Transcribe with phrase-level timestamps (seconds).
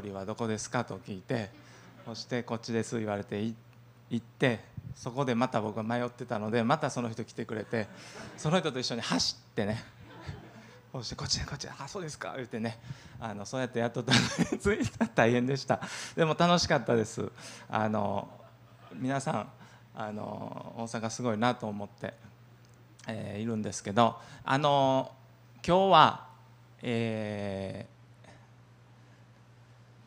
[0.00, 1.50] 人はどこですかと聞いて
[2.06, 3.54] そしてこっちです言われて行
[4.16, 4.60] って
[4.94, 7.88] そこでまた僕は迷ってたのでまたその人来てくれて
[8.36, 9.82] その人と一緒に走ってね
[10.92, 12.78] そしてこっちこっちあそうですか言ってね
[13.18, 14.12] あのそうやってやっとた
[14.60, 15.80] ついた大変でした。
[16.14, 17.32] でも楽しかったです。
[17.68, 18.28] あの
[18.94, 19.48] 皆さん
[19.96, 22.14] あの大阪すごいなと思って、
[23.08, 25.10] えー、いるんですけどあの
[25.66, 26.26] 今日は、
[26.82, 27.93] えー、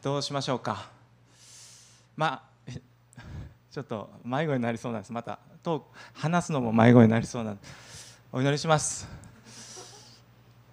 [0.03, 0.89] どうしましょうか？
[2.15, 2.71] まあ
[3.71, 5.11] ちょっと迷子になりそうなんです。
[5.13, 7.61] またと話すのも迷子になりそうなんで。
[8.31, 9.07] お祈りします。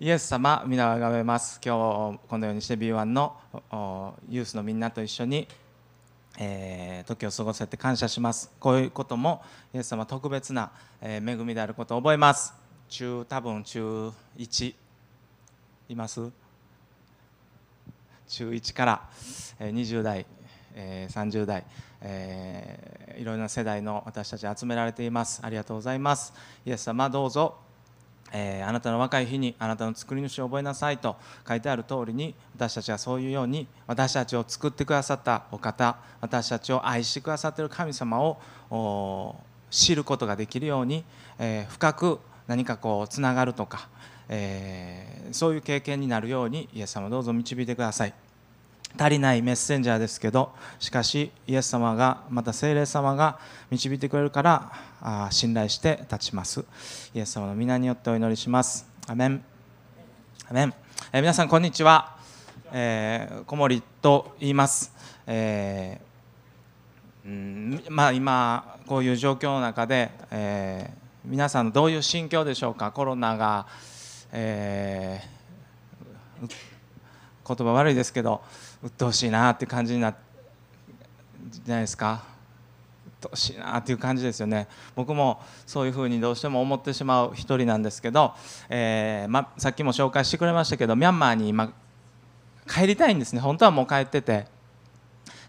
[0.00, 1.60] イエス様皆をあがめます。
[1.64, 3.36] 今日このようにして B1 の
[4.28, 5.48] ユースのみんなと一緒に
[6.36, 8.50] えー、時を過ごせて感謝します。
[8.58, 12.52] こういうこともイエス様特別な、えー、恵みであることを覚えます。
[12.88, 14.74] 中多分中1
[15.88, 16.43] います？
[18.28, 19.08] 中1から、
[19.60, 20.26] 20代、
[20.74, 21.64] 30代、
[22.00, 25.40] えー、いろいろな世代の私たち集められています。
[25.42, 26.32] ありがとうございます。
[26.66, 27.56] イエス様どうぞ。
[28.32, 31.16] え、あなたの若い日にあなたの作り主を覚えなさいと
[31.48, 39.36] 書いてある通りに私たちはそういうように私たちを作ってくださったお方私たちを愛してくださっている神様を
[39.70, 41.04] 知ることができるように、
[41.38, 43.88] え、深く何かこうつながるとか、
[44.28, 48.14] え、そういう経験になるようにイエス様どうぞ導いてください。
[48.96, 56.64] 足りないメッセンジャーですけどしかしイエス様がまた聖霊様が導いてくれるからあ信頼して立ちます。
[57.12, 58.86] イエス様の皆によってお祈りします。
[59.08, 59.44] アメン。
[60.48, 60.74] アメン、
[61.12, 62.16] えー、皆さんこんにちは、
[62.70, 64.92] えー、小森と言います、
[65.26, 72.92] えー、うんまあ、今こういう状況の中で、えー、皆さんどういう心境でしょうか？
[72.92, 73.66] コロナが、
[74.32, 76.54] えー、
[77.48, 78.42] 言葉悪いですけど。
[78.84, 80.14] 鬱陶しいなって感じにな
[81.50, 82.22] じゃないですか。
[83.20, 84.68] 鬱陶しいなっていう感じですよね。
[84.94, 88.34] 僕もそういうふうにどうしても思ってしまう一人なんですけど、
[88.68, 91.72] えー、ま、さっきも紹介してくれましたけどミャンマーに今
[92.68, 93.40] 帰りたいんですね。
[93.40, 94.46] 本当はもう帰ってて。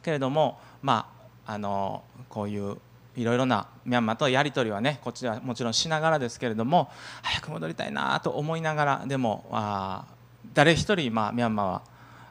[0.02, 1.12] けれどもま
[1.46, 2.78] ああのこういう
[3.18, 6.90] いろいろなミャンマーとやり取りはねこっちではもちろんしながらですけれども
[7.22, 10.06] 早く戻りたいなと思いながらでもあ
[10.54, 11.82] 誰一人、まあ、ミャンマーは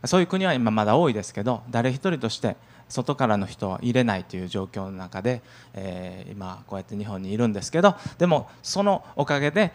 [0.06, 2.56] そういう国は今まだ多いですけど誰一人として
[2.88, 5.42] 外からの人は入れないという状況の中で、
[5.74, 9.72] えー、今こうやって日本にいるんですけどでもそのおかげで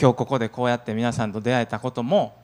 [0.00, 2.36] 今日ここでこうやって皆さんと出会えたことも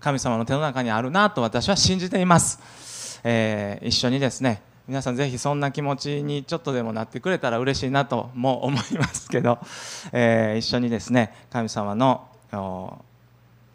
[0.00, 9.58] 神様の手の中にあるなと私は信じています、えー、一緒にですね皆さんぜひそんな気持ちにちょっとでもなってくれたら嬉しいなとも思いますけど、
[10.12, 12.26] えー、一緒にですね神様の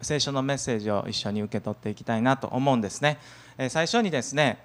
[0.04, 3.18] 聖書のメッセージを一緒に受け取っていきたいなと思うんですね。
[3.58, 4.58] え最初にですね、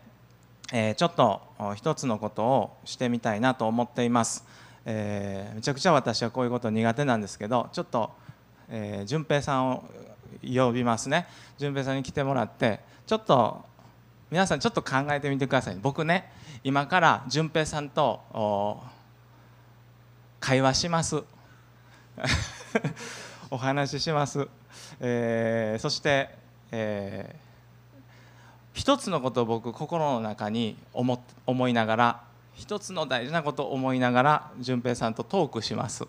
[0.72, 1.42] えちょっと
[1.76, 4.46] 一つのことをしてみたいなと思っています。
[4.86, 8.12] えー、めちゃくちゃ私はこういうこと苦手なんですけどちょっと、
[8.70, 9.84] えー、順平さんを
[10.42, 13.66] 呼びますね順平さんに来てもらってちょっと
[14.32, 16.32] 皆さんちょっと考えてみてください僕ね
[16.64, 18.82] 今から順平さんと
[20.40, 21.24] 会話します
[23.52, 24.48] お話しします。
[25.00, 26.30] えー、そして、
[26.72, 28.00] えー、
[28.74, 32.24] 一つのことを僕心の中に思思いながら
[32.54, 36.06] 一つの大事なことを思いながら淳平さんとトークします。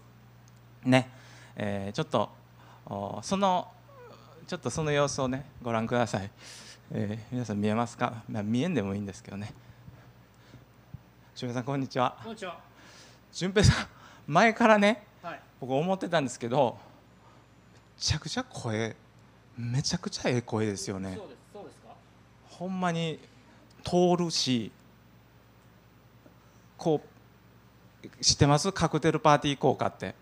[0.85, 1.09] ね、
[1.57, 2.29] えー、ちょっと
[3.23, 3.69] その
[4.47, 6.31] ちょっとその様子をねご覧ください、
[6.93, 9.55] えー、皆さん見えますか、まあ、見えんでもいいんですけどね。
[11.35, 12.19] 淳平さんこんにちは。
[12.23, 12.59] こんにちは。
[13.33, 13.87] 淳平さん
[14.27, 16.77] 前からね、はい、僕思ってたんですけど
[18.01, 18.97] ちゃくちゃ声
[19.59, 21.19] めちゃくちゃええ声ですよね。
[21.53, 21.89] そうですか？
[22.49, 23.19] ほんまに
[23.85, 24.73] 通るし
[26.79, 27.03] こ
[28.03, 28.73] う知ってます？
[28.73, 30.15] カクテルパーティー効果って。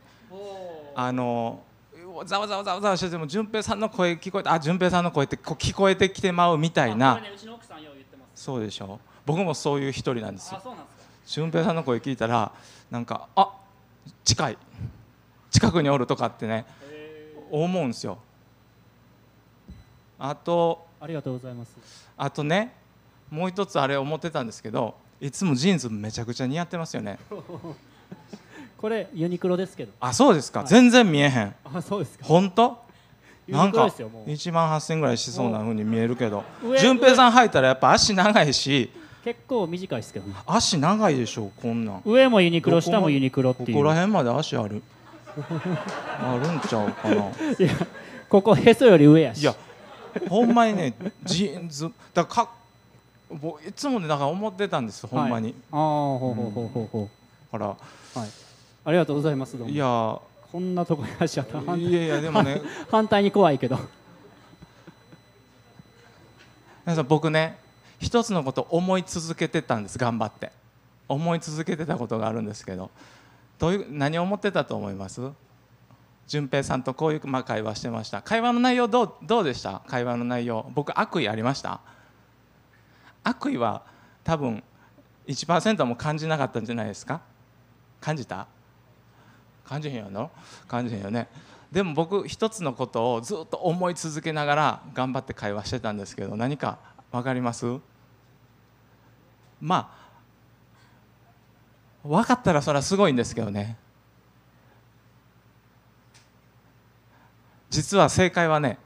[0.97, 1.63] あの
[2.27, 7.31] ざわざわざわざわしてても淳平さんの声聞こえてあ淳平さんの声ってこう聞こえてきてまうみたいな、ね、
[8.35, 8.99] そうでしょ？
[9.25, 10.61] 僕もそういう一人なんですよ。
[11.25, 12.51] 淳平さんの声聞いたら
[12.91, 13.53] なんかあ
[14.25, 14.59] 近い。
[15.53, 16.67] 近くにおるとかってね
[17.51, 18.19] 思うんですよ。
[20.19, 21.77] あとありがとうございます。
[22.17, 22.73] あとね
[23.31, 27.19] もう一つあれ思ってたんですけどいつもジーンズめちゃくちゃ似合ってますよね。
[28.79, 29.93] これユニクロですけど。
[30.01, 31.55] あそうですか、はい、全然見えへん。
[31.65, 32.25] あそうですか。
[32.25, 32.79] 本当？
[33.49, 36.45] なんか1万8000円ぐらいしそうなふうに見えるけど。
[36.81, 38.91] 順平さん履いたらやっぱ足長いし。
[39.25, 42.03] 結構短いですけど、ね、足長いでしょこんなん。
[42.05, 43.69] 上もユニクロ下もユニクロっていう。
[43.69, 44.83] ここら辺まで足ある？
[45.41, 47.15] あるんちゃうかな。
[47.59, 47.71] いや
[48.29, 49.43] ここへそより上やし。
[49.43, 49.55] いや
[50.29, 50.95] ほんまにね
[51.25, 52.49] ジーンズだか
[53.31, 57.09] 僕いつもねだから思ってたんですほんまに、ああほうほうほうほうほ
[57.53, 57.67] ほら。
[57.67, 57.69] う
[58.19, 58.29] はい。
[58.85, 59.73] ありがとうございますどうも。
[59.73, 60.19] いや。
[60.51, 62.63] こんなとこにいらっしゃった反いやいやでもね。
[62.91, 63.79] 反対に怖いけど。
[66.87, 67.59] 皆さん僕ね
[68.01, 70.51] 一つのこと思い続けてたんです頑張って。
[71.09, 72.91] 思い続けてたことがあるんですけど
[73.59, 75.21] どういう何を思ってたと思います？
[76.27, 78.23] 淳平さんとこういう、まあ、会話してました。
[78.23, 79.83] 会話の内容どうどうでした？
[79.87, 80.71] 会話の内容。
[80.75, 81.81] 僕悪意ありました？
[83.25, 83.83] 悪意は
[84.25, 84.63] 多分
[85.27, 87.21] 1%も感じなかったんじゃないですか？
[88.01, 88.47] 感じた？
[89.65, 90.31] 感じへんよの
[90.67, 91.29] 感じへんよね。
[91.73, 96.79] でも僕一つのことをずっと思い続けながら頑張って会話してたんですけど何か
[97.13, 97.67] 分かります？
[99.61, 100.08] まあ
[102.09, 103.77] 分かったらそれはすごいんですけどね。
[107.71, 108.79] 実は正解はね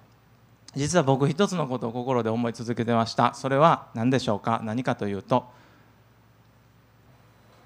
[0.74, 3.32] 実は僕一つのことを心で思い続けてました。
[3.34, 4.60] それは何でしょうか？
[4.64, 5.44] 何かというと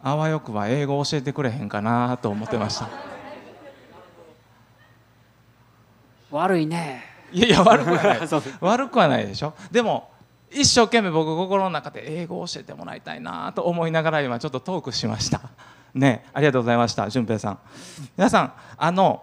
[0.03, 2.88] あわよくは英語を教えてくれへんかなと思ってました。
[6.31, 7.03] 悪いね。
[7.32, 8.20] いやいや悪くはない。
[8.61, 9.55] 悪くはないでしょ？
[9.70, 10.11] でも
[10.61, 15.41] 一生懸命僕心の中で英語を教えてもらいたいなと思いながら今ちょっとトークしました。
[15.94, 17.08] ねありがとうございました。
[17.08, 17.58] 淳平さん。
[18.17, 19.23] 皆さんあの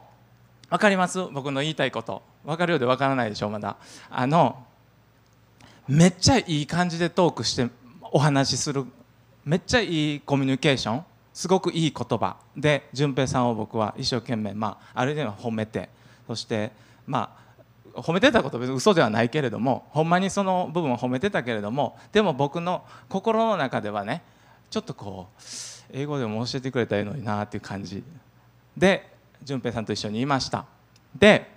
[0.70, 1.22] 分かります？
[1.32, 2.22] 僕の言いたいこと。
[2.46, 3.78] 分かるようで分からないでしょまだ。
[4.10, 4.64] あの
[5.88, 7.70] めっちゃいい感じでトークして
[8.12, 8.86] お話しする
[9.44, 15.90] めっちゃいいコミュニケーションすごくいい言葉で淳平さんを僕は一生懸命、まあ、ある意味は褒めて
[16.28, 16.72] そして
[17.06, 17.43] まあ
[17.95, 24.24] 褒めてたこと別に嘘ではないけれどもほんまにその部分を褒めてたけれどもでも僕の心の中ではね
[24.69, 25.42] ちょっとこう
[25.92, 28.04] 英語でも教えてくれたらいいのになっていう感じ。
[28.75, 29.13] で
[29.44, 30.66] 淳平さんと一緒にいました。
[31.16, 31.51] で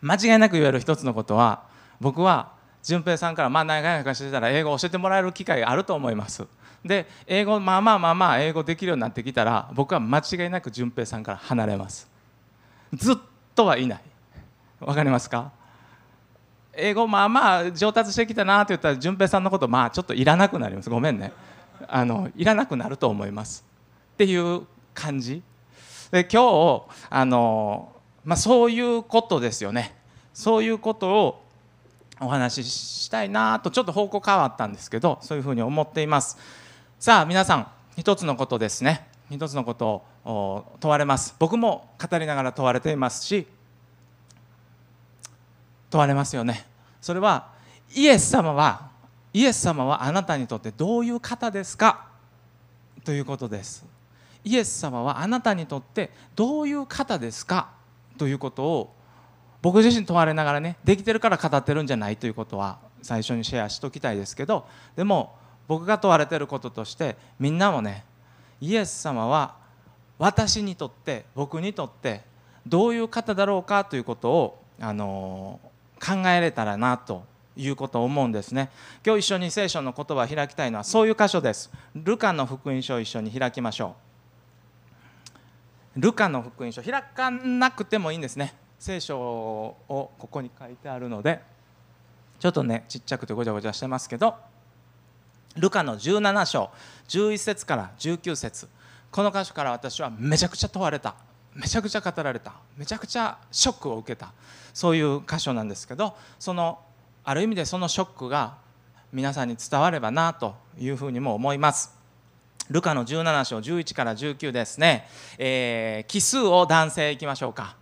[0.00, 1.64] 間違いなく言える一つのことは
[2.00, 6.46] 僕は淳平さんからまあ長々してたら英語を教えてもらえる機会があると思います。
[6.82, 12.08] で英語まあまあまあまあ英語できるようになってきたら僕は間違いなく淳平さんから離れます。
[12.94, 13.16] ずっ
[13.54, 14.00] とはいない。
[14.80, 15.57] わかりますか？
[16.78, 20.88] 英語まあまあ上達してきたなって言ったら淳平さんのことまあちょっといらなくなります。
[20.88, 21.32] ごめんね。
[21.86, 23.64] あのいらなくなると思います。
[24.14, 24.62] っていう
[24.94, 25.42] 感じ。
[26.10, 27.92] で今日あの、
[28.24, 29.94] まあ、そういうことですよね。
[30.32, 31.44] そういうことを
[32.20, 36.38] お話ししたいなとちょっと方向変わったんですけどそういうふうに思っています。
[36.98, 39.06] さあ皆さん一つのことですね。
[39.30, 41.34] 一つのことを問われます。
[41.38, 43.46] 僕も語りながら問われていますし
[45.90, 46.66] 問われますよね。
[47.00, 47.52] それは
[47.94, 48.90] イエス様は
[49.32, 52.08] イエス様はあなたにとってどういう方ですか？
[53.04, 53.84] ということです。
[54.44, 57.70] イエス様はあなたにとってどういう方ですか？
[58.16, 58.94] ということを
[59.60, 62.16] 僕自身問われながらねできてるから語ってるんじゃない？
[62.16, 65.36] ということは最初にシェアしときたいですけどでも
[65.66, 68.04] 僕が問われてることとしてみんなもね
[68.60, 69.56] イエス様は
[70.18, 72.22] 私にとって僕にとって
[72.66, 73.84] どういう方だろうか？
[73.84, 75.60] ということを、あの
[75.98, 77.24] 考えれたらなと
[77.56, 78.70] いうことを思うんですね。
[79.04, 81.70] 今日一緒に聖書の言葉を開きたいのはそういう箇所です。
[81.94, 83.96] ルカの福音書を一緒に開きましょ
[85.96, 86.00] う。
[86.00, 88.54] ルカの福音書開かなくてもいいんですね。
[88.78, 91.42] 聖書をここに書いてあるので。
[92.38, 94.36] ちょっとねちっちゃくてごちゃごちゃしてますけど。
[95.56, 96.70] ルカの17章
[97.08, 98.68] 11節から19節。
[99.10, 101.16] この箇所から私はめちゃくちゃ問われた。
[101.54, 102.52] めちゃくちゃ語られた。
[102.76, 104.32] めちゃくちゃショックを受けた。
[104.78, 106.78] そういう箇所なんですけどその
[107.24, 108.58] ある意味でそのショックが
[109.12, 111.98] 皆さんに伝わればなというふうにも思います。
[112.70, 117.76] ルカの17章11から19ですね、えー、奇数を男性いきましょうか。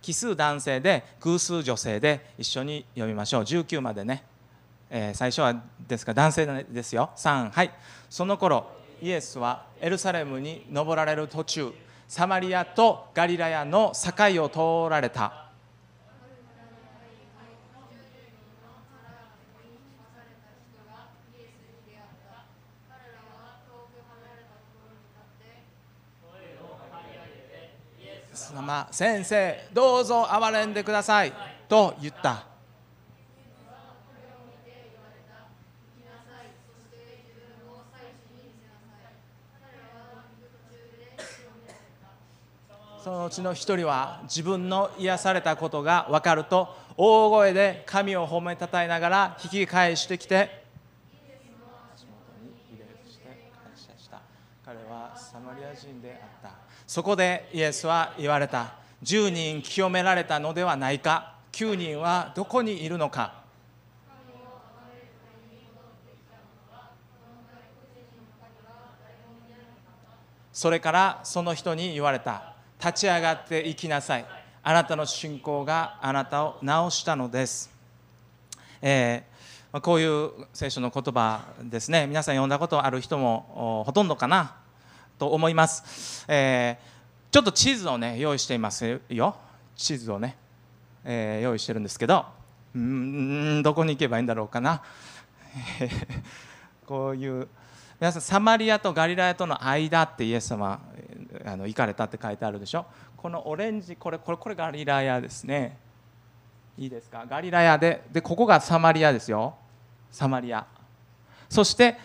[0.00, 3.42] 奇数男性で偶数女性で一緒に読みましょう。
[3.44, 4.24] 19までね、
[4.90, 7.10] えー、最初はですが男性ですよ。
[7.16, 7.70] 3はい。
[8.10, 8.66] その頃
[9.00, 11.72] イエスはエルサレムに登られる途中。
[12.12, 15.46] サマリアとガリラヤの境を通られた。
[28.34, 28.88] 様。
[28.90, 31.32] 先生どうぞ憐れんでください。
[31.66, 32.51] と言った
[43.02, 50.62] そのうちの一人は自分の癒されたことが分かると大声で神を褒めたたえながら引き返してきて
[54.64, 56.56] 彼はサマリア人であった。
[56.86, 58.74] そこでイエスは言われた。
[59.02, 61.34] 10人清められたのではないか。
[61.50, 63.42] 9人はどこにいるのか。
[70.52, 72.52] それからその人に言われた。
[72.84, 74.26] 立ち上がって行きなさい。
[74.64, 77.70] あなたの信仰があなたを治したのです、
[78.80, 79.32] えー
[79.80, 82.06] こういう聖書の言葉ですね。
[82.06, 84.56] 皆さん読んだことある人もほとんどかな？
[85.18, 86.92] と思います、えー
[87.32, 89.36] ちょっと地図をね用意していますよ。
[89.74, 90.36] 地図をね、
[91.04, 92.26] えー用意してるんですけど。
[92.74, 94.82] うんどこに行けばいいんだろうかな？
[96.86, 97.48] こういう
[98.02, 100.80] 皆さんサマリアとガリラヤとの間ってイエス様
[101.44, 102.84] あの行かれたって書いてあるでしょ？
[103.16, 105.78] このオレンジこれこれこれガリラヤですね。
[106.76, 107.24] いいですか？
[107.30, 109.54] ガリラヤででここがサマリアですよ。
[110.10, 110.66] サマリア。
[111.48, 111.96] そして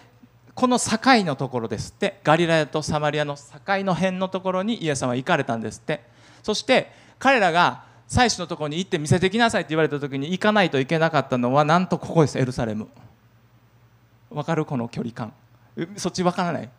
[0.53, 2.19] この境のところですって。
[2.23, 3.41] ガリラヤとサマリアの境
[3.83, 6.03] の辺のところにイエス様は行かれたんですって。
[6.43, 12.87] そして彼らが祭司のところに行って見せてきなさいって言われた時に行かないといけなかったのはなんとここですエルサレム。
[14.29, 14.63] わかる？
[14.63, 15.33] この距離感。
[15.95, 16.69] そっちわからない？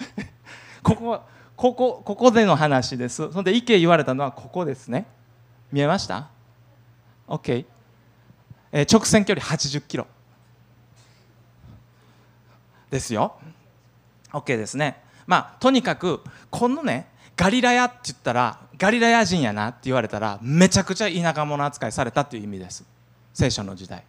[0.82, 1.22] ここ
[1.56, 3.30] ここここでの話です。
[3.32, 5.06] そんで意見言われたのはここですね。
[5.70, 6.28] 見えました
[7.28, 7.64] ?OK、
[8.72, 10.06] えー直線距離80キロ。
[12.90, 13.36] ですよ。
[14.32, 15.00] OK ですね。
[15.26, 22.84] まあとにかくこのねガリラヤって言ったらガリラヤ人やなって言われたらめちゃくちゃ田舎者扱いされたっていう意味です。
[23.32, 24.02] 聖書の時代。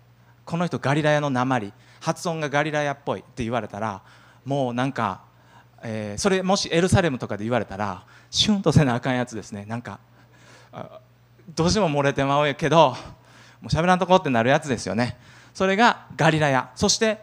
[0.45, 4.01] この人ガリラヤの鉛発音がガリラヤっぽいって言われたら
[4.43, 5.21] もうなんか、
[5.83, 9.65] えーそれもしエルサレムとかで言われたらシュンとせなあかんやつですね。
[9.65, 10.00] なんか
[11.55, 12.95] どうしても漏れてまうけど
[13.62, 15.17] もう喋らんとこってなるやつですよね。
[15.53, 16.71] それがガリラヤ。
[16.75, 17.21] そして、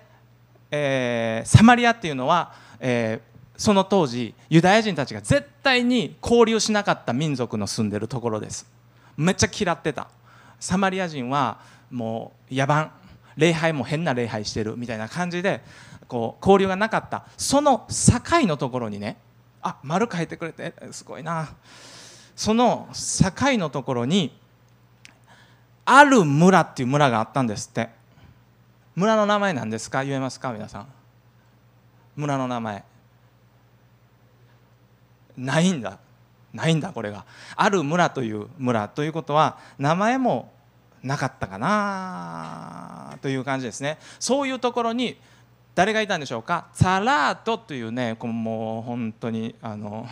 [0.70, 8.70] えーサマリアっていうのは、えーその当時ユダヤ人たちが絶対に交流しなかった民族の住んでるところです。
[9.16, 10.06] めっちゃ嫌ってた。
[10.60, 11.58] サマリア人は
[11.90, 12.88] もう野蛮。
[13.38, 15.62] 礼拝も変な礼拝してるみたいな感じで
[16.08, 17.24] こう交流がなかった。
[17.38, 19.16] その境のところにね
[19.62, 21.48] あ丸書いてくれてすごいな。
[22.36, 24.36] その境のところに
[25.84, 27.88] ある村っていう村があったんですって。
[28.94, 30.04] 村の名前なんですか？
[30.04, 30.52] 言えますか？
[30.52, 30.86] 皆さん。
[32.16, 32.84] 村の名前。
[35.36, 35.98] ないんだ。
[36.52, 37.24] ないんだこれが。
[37.54, 38.88] ある村という村。
[38.88, 40.52] ということは名前も
[41.02, 43.98] なかったかなという感じですね。
[44.18, 45.16] そういうところに
[45.74, 46.66] 誰がいたんでしょうか？
[46.74, 50.06] ツァラートというねこうもう本当にあの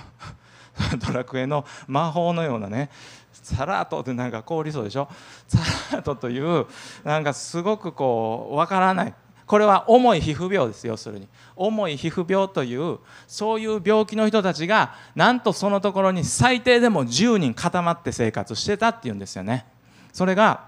[1.06, 2.90] ドラクエの魔法のようなね
[3.32, 5.08] サラートってなんか凍りそうでしょ？
[5.48, 5.58] サ
[5.96, 6.66] ラートという
[7.04, 9.14] なんかすごくこうわからない。
[9.46, 11.28] これは重い皮膚病です要するに。
[11.54, 19.64] 重い皮膚病というそういう病気の人たちがなんとそのところに最低でも10人固まって生活してたっていうんですよね。
[20.12, 20.64] それが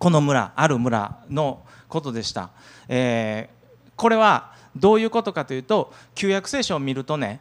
[0.00, 2.50] この村ある村のことでした、
[2.88, 3.60] えー
[4.00, 7.38] これはどういうことかというと旧約聖書を見るとね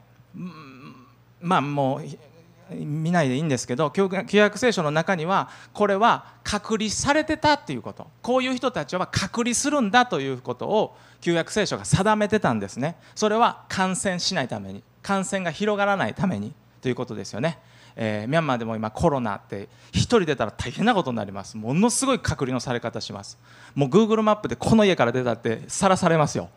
[1.40, 8.08] まあもう見ないでいいんですけど旧約聖書の中にはこれは隔離されてたっていうこと。
[8.22, 12.98] こういう人たちは隔離するんだということを旧約聖書が定めてたんですね。
[13.16, 17.58] それは感染しないために感染が広がらないためにということですよね、
[18.02, 21.58] えーミャンマーでも今コロナって一人出たら大変なことになります。
[21.58, 23.38] ものすごい隔離のされ方します。
[23.76, 26.50] もう Google マップでこの家から出たってさらされますよ。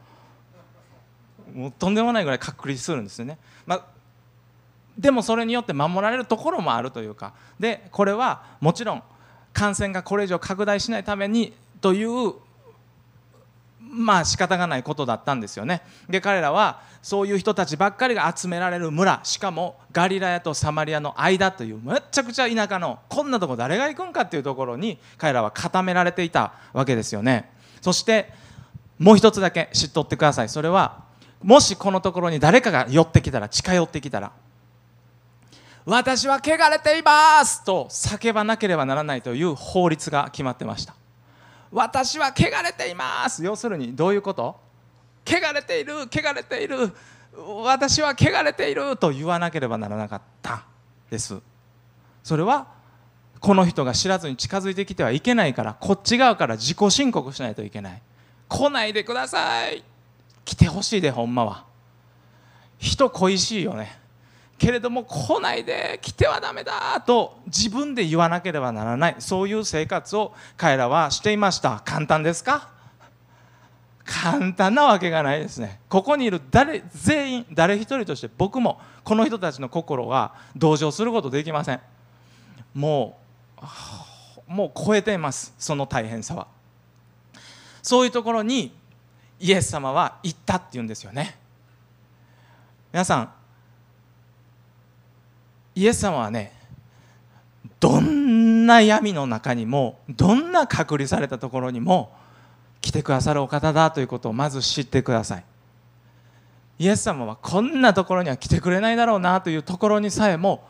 [1.53, 3.85] もうとんでもないぐらい隔離するんですよね、まあ、
[4.97, 7.35] でもそれによって守られるところもあるというか。
[7.59, 9.03] でこれはもちろん
[9.53, 12.35] 感染がこれ以上拡大しないためにという
[13.93, 15.83] まあ仕方がないことだったんですよね。
[16.09, 27.51] で彼らはそういう人たちばっかりが集められる村しかもガリラヤとサマリアの間というめっちゃくちゃ田舎のこんなとこ誰が行くんかっていうところに彼らは固められていたわけですよね。
[27.83, 28.33] そして
[28.99, 30.49] もう一つだけ知っとってください。
[30.49, 31.05] それは
[31.43, 34.33] もしこのところに誰かが寄ってきたら近寄ってきたら
[35.85, 40.95] 私は汚れていますと叫ばなければならないという法律が決まってました。
[41.73, 43.43] 私は汚れています。
[43.43, 44.61] 要するにどういうこと？
[45.25, 46.03] 汚れている。
[46.03, 46.93] 汚れている。
[47.65, 48.97] 私は汚れている。
[48.99, 50.67] と言わなければならなかった
[51.11, 51.41] です。
[52.23, 52.67] それは
[53.41, 58.03] この人が知らずに近づいてきてはいけないからこっち側から自己申告しないといけない。
[58.49, 59.83] 来ないでください。
[60.45, 61.65] 来てほしいでほんまは。
[62.77, 63.99] 人恋しいよね。
[64.59, 69.17] けれども来ないで来てはダメだと自分で言わなければならない。
[69.19, 71.83] そういう生活を彼らはしていました。
[71.85, 72.69] 簡単ですか？
[74.05, 75.81] 簡単なわけがないですね。
[75.89, 81.81] ここにいる誰全員誰一人として僕もこの人たちの心は同情することできません。
[82.75, 83.19] も
[84.49, 85.55] うもう超えています。
[85.59, 86.47] その大変さは。
[87.83, 88.73] そういうところに
[89.41, 91.37] イエス様は行ったっていうんですよね。
[92.93, 93.33] 皆さん
[95.75, 96.53] イエス様はね
[97.81, 102.13] どんな闇の中にもどんな隔離されたところにも
[102.81, 105.45] 来てくださるお方だということをまず知ってください。
[106.79, 110.67] イエス様はこんなところには来てくれないだろうなというところにさえも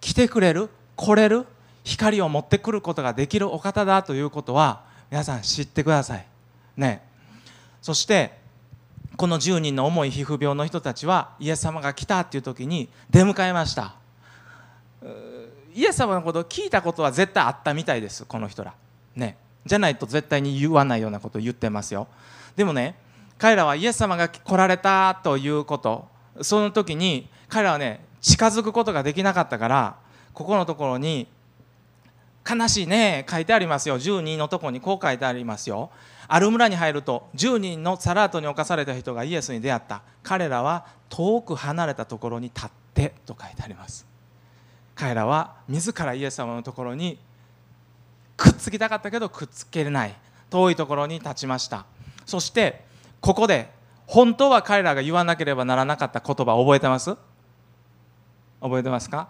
[0.00, 1.46] 来てくれる来れる
[1.84, 6.26] 光を持ってくることができるお方だということは皆さん知ってください。
[6.76, 7.02] ね。
[7.80, 8.38] そして
[9.16, 13.94] この10人の重い皮膚病の人たちはイエス様が来たっていう時に出迎えました。
[15.74, 18.74] イエス様のことを聞いたことは絶対あったみたいですこの人ら。
[19.16, 19.36] ね。
[19.66, 22.06] じゃないと絶対に言わないようなことを言ってますよ。
[22.54, 22.94] でもね
[23.38, 26.06] 彼らはイエス様が来られたということ
[26.40, 29.96] その時に彼らはね近づくことができなかったから
[30.32, 31.26] ここのところに
[32.48, 33.98] 悲しいね書いてありますよ。
[33.98, 35.90] 10人のところにこう書いてありますよ。
[36.28, 40.02] ある村に入ると10人のサラートに侵された人がイエスに出会った。
[40.22, 44.13] 彼らは遠く離れたところに立ってと書いてあります。
[44.94, 47.18] 彼らは自らイエス様のところに
[48.36, 50.14] くっつきたかったけどくっつけれない。
[50.50, 51.84] 遠いところに立ちました。
[52.26, 52.84] そして
[53.20, 53.70] ここで
[54.06, 57.16] 本当は彼らが言わなければならなかった言葉覚えてます？
[58.60, 59.28] 覚えてますか？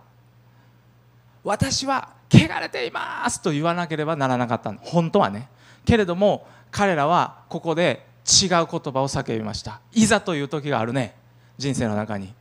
[1.42, 3.40] 私は汚れています！
[3.40, 4.72] と言わなければならなかった。
[4.72, 5.48] 本当はね。
[5.84, 9.80] けれども彼らはここで違う言葉を叫びました。
[9.92, 11.14] いざという時があるね。
[11.56, 12.34] 人生の中に。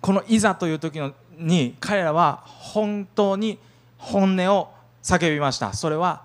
[0.00, 3.58] このいざという時のに彼らは本当に
[3.98, 5.72] 本音を叫びました。
[5.72, 6.22] それは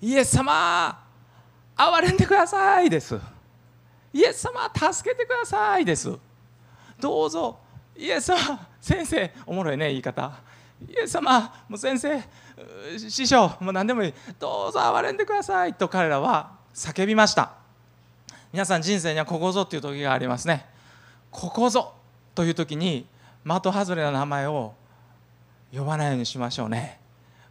[0.00, 1.02] イエス様
[1.76, 3.18] 憐れんでくださいです。
[4.12, 6.12] イエス様助けてくださいです。
[6.98, 7.58] どうぞ
[7.96, 10.32] イエス様先生おもろいね言い方。
[10.88, 12.22] イエス様もう先生
[12.96, 14.14] 師匠もう何でもいい。
[14.38, 17.52] どうぞ憐れんでくださいと彼らは叫びました。
[18.52, 20.66] 皆さん人生にはここぞという時がありますね。
[21.30, 21.92] ここぞ
[22.34, 23.06] という時に
[23.46, 24.74] 的外れな名前を
[25.72, 26.98] 呼ばないようにしましょうね。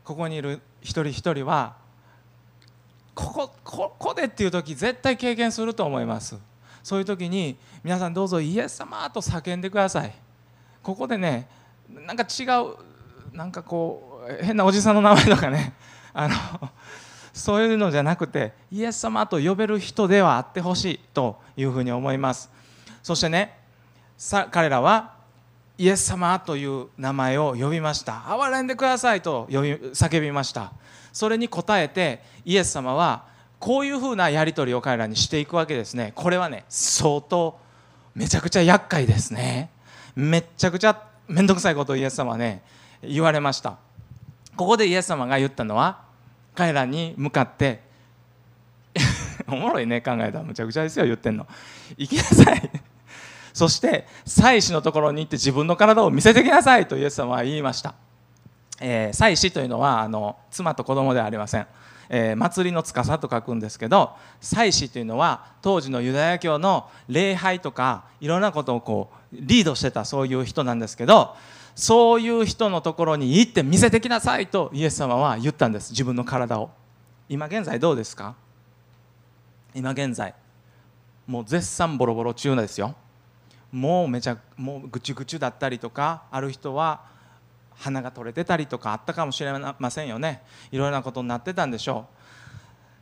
[0.04, 1.76] ここにいる一人一人は
[3.16, 6.38] ここここでっていう時絶対経験すると思います。
[6.84, 10.14] そういう時に皆さんどうぞイエス様と叫んでください。
[10.84, 11.48] ここでね
[11.90, 15.74] なんか違うなんかこう変なおじさんの名前とかね
[16.14, 16.36] あの
[17.34, 22.52] そういうのじゃなくてイエス様と呼べる人ではあってほしいというふうに思います。
[23.02, 23.58] そしてね
[24.18, 25.15] さ彼らは
[25.78, 28.14] イエス様という名前を呼びました。
[28.14, 30.72] 憐れんでくださいと呼び叫びました。
[31.12, 33.26] それに応えてイエス様は
[33.60, 36.14] こういうふうなやり取りを彼らにしていくわけですね。
[36.16, 37.60] これはね相当
[38.14, 39.70] めちゃくちゃ厄介ですね。
[40.16, 42.64] めっちゃくちゃ面倒くさいことをイエス様はね
[43.02, 43.78] 言われました。
[44.56, 46.04] ここでイエス様が言ったのは
[46.54, 47.82] 彼らに向かって
[49.48, 51.46] おもろいね考えたらむちゃくちゃですよ言ってんの。
[51.98, 52.72] 行きなさい。
[53.56, 57.96] そして祭司のところに行って自分の体を見せてきなさいとイエス様は言いました、
[58.82, 61.68] えー、祭司というのはあの妻と子供ではありません、
[62.10, 71.38] えー、祭りの司と書くんですけど祭司というのは当時のユダヤ教の礼拝とかいろんなことをこうリードしてたそういう人なんですけど
[71.76, 75.92] そういう人のところに行って見せてきなさいとイエス様は言ったんです。
[75.92, 76.72] 自分の体を。
[77.28, 78.36] 今現在どうですか？
[79.74, 80.34] 今現在。
[81.28, 82.96] もう絶賛ボロボロ中ですよ。
[83.76, 87.02] もうめちゃもうぐちゅぐちゅだったりとかある人は
[87.76, 90.42] 鼻が取れてたりとかあったかもしれませんよね。
[90.72, 92.08] いろいろなことになってたんでしょ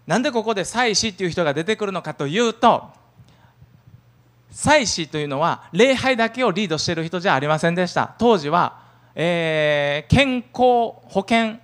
[0.07, 0.09] う。
[0.09, 2.89] なんでここで祭司っていう人が出てくるのかというと
[4.49, 8.15] 祭司というのは礼拝だけをリードしている人じゃありませんでした。
[8.17, 8.81] 当時は、
[9.13, 11.59] えー、健康保険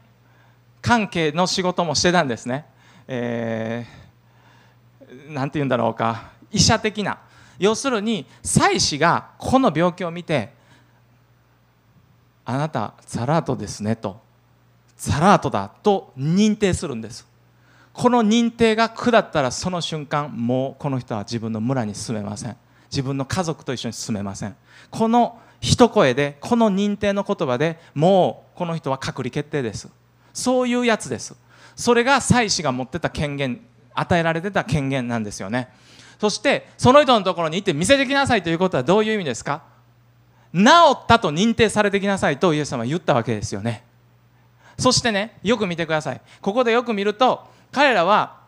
[0.83, 2.67] 関係の仕事もしてたんですね、
[3.07, 6.29] えー、なんて言うんだろうか。
[6.51, 7.17] 医者的な
[7.59, 10.53] 要するに妻子がこの病気を見て
[12.45, 14.19] 「あなたザラートですね」と
[14.97, 17.27] 「ザラートだ」と認定するんです。
[17.91, 22.55] この認定が下ったらその瞬間もうこの人は自分の村に住めません。
[22.89, 24.55] 自分の家族と一緒に住めません。
[24.89, 29.89] この一声でこの認定の言葉でもうこの人は隔離決定です。
[30.33, 31.35] そういうやつです。
[31.75, 33.59] それが妻子が持ってた権限
[33.93, 35.69] 与えられてた権限なんですよね。
[36.19, 39.63] そしてその人のところに行って見せてきなさいということはどういう意味ですか？
[40.53, 43.85] 治ったと認定されてきなさいとイエス様は言ったわけですよね。
[44.77, 46.21] そしてねよく見てください。
[46.41, 48.39] ここでよく見ると彼らは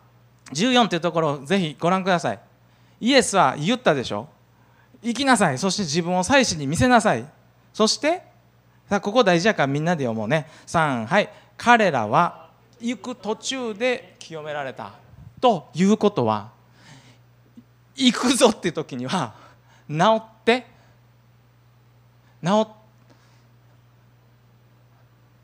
[0.53, 2.39] 14というところをぜひご覧ください。
[2.99, 4.27] イエスは言ったでしょ？
[5.01, 5.57] 行きなさい。
[5.57, 7.25] そして自分を祭司に見せなさい。
[7.73, 8.23] そして
[8.89, 10.47] さあここ大事やからみんなで読もうね。
[10.67, 11.29] 3はい。
[11.57, 14.93] 彼らは行く途中で清められた
[15.39, 16.51] ということは
[17.95, 19.33] 行くぞっていう時には
[19.89, 20.65] 治って
[22.43, 22.67] 治っ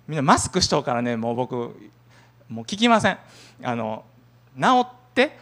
[0.08, 1.56] みんなマスクしとうからねもう僕
[2.48, 3.18] もう聞きません。
[3.62, 4.06] あの
[4.58, 5.38] 治って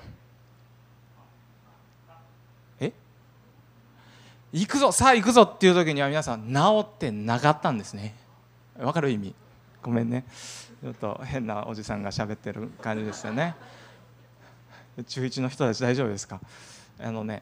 [2.80, 2.92] え？
[4.52, 8.16] 行くぞさあ行くぞっていう時には皆さん治ってなかったんですね。
[8.80, 9.36] わかる意味？
[9.84, 10.26] ごめんね。
[10.82, 13.56] ちょっと変なおじさんが喋ってる感じですよね。
[15.08, 16.42] 中1の人たち大丈夫ですか？
[17.00, 17.42] あのね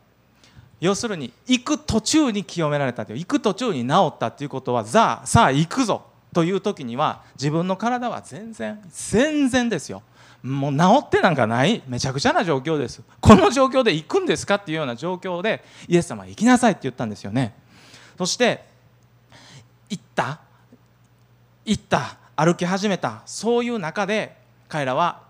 [0.80, 10.02] 要するに行く途中に清められたという行く途中に治ったっていうことはさあさあ行くぞという時には自分の体は全然全然ですよ。
[10.42, 13.02] もう治ってなんかないめちゃくちゃな状況です。
[13.22, 17.56] この状況で行くんですかっていうような状況でイエス様は行きなさいって言ったんですよね。
[18.18, 18.66] そして
[19.90, 20.42] 行った
[21.66, 24.36] 行った歩き始めたそういう中で
[24.68, 25.22] 彼らは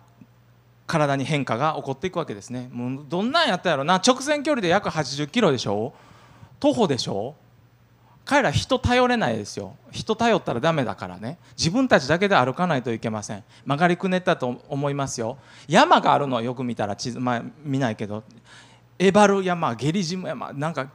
[0.93, 2.69] 体に変化が起こっていくわけですね。
[2.71, 3.95] もうどんなんやったやろな。
[3.95, 5.93] 直線距離で約80キロでしょ？
[6.59, 7.35] 徒歩でしょ？
[8.25, 9.75] 彼ら人頼れないですよ。
[9.91, 11.39] 人頼ったらダメだからね。
[11.57, 13.43] 自分たちだけで歩かないといけません。
[13.65, 15.37] 曲がりくねったと思いますよ。
[15.67, 18.23] 山があるのはよく見たら地図、まあ、見ないけど
[18.99, 20.87] エバル山ゲリジム山なんか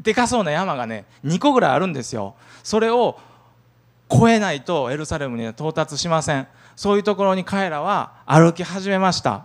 [0.00, 2.36] でかそうな山がね2個ぐらいあるんですよ。
[2.62, 3.18] それを
[4.10, 6.46] 越えないとエルサレムには到達しません。
[6.82, 9.44] そういうところに彼らは歩き始めました。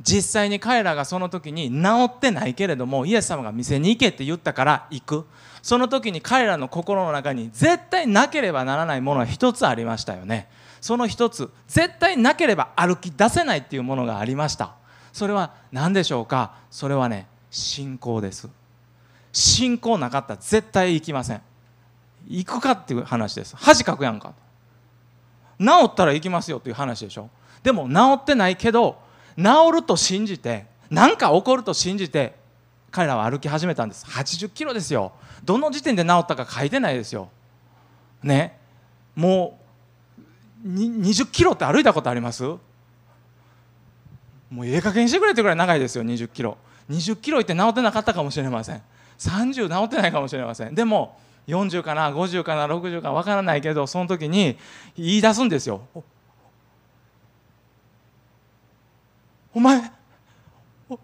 [0.00, 5.26] 実際に彼らがその時に治ってないけれどもイエス様が店に行けって言ったから行く。
[5.60, 10.48] その時に彼らの心の中に絶対なければならないものは一つありましたよね。
[10.80, 14.72] その一つ絶対なければ歩き出せないっていうものがありました。
[15.12, 16.54] それは何でしょうか？
[16.70, 18.48] それはね信仰です。
[19.32, 21.42] 信仰なかったら絶対行きません。
[22.26, 23.54] 行くかっていう話です。
[23.54, 24.32] 恥かくやんか。
[25.62, 27.30] 治ったら行きますよっていう話でしょ。
[27.62, 29.00] でも治ってないけど
[29.36, 32.34] 治ると信じて何か起こると信じて
[32.90, 34.04] 彼らは歩き始めたんです。
[34.04, 35.12] 80キロですよ。
[35.44, 37.30] どの時点で治ったか書いてないですよ。
[38.22, 38.58] ね。
[39.14, 39.58] も
[40.64, 42.42] う20キロって歩いたことあります？
[42.44, 42.60] も
[44.62, 46.58] うええ加減してくれってぐらい長いですよ20キロ。
[46.90, 48.82] 20キロ行って治ってなかったかもしれません。
[49.18, 50.74] 30治ってないかもしれません。
[50.74, 54.56] でも40かな50かな60かわからないけどその時に
[54.96, 55.82] 言い出すんですよ。
[59.54, 59.78] お前
[60.88, 60.98] おえ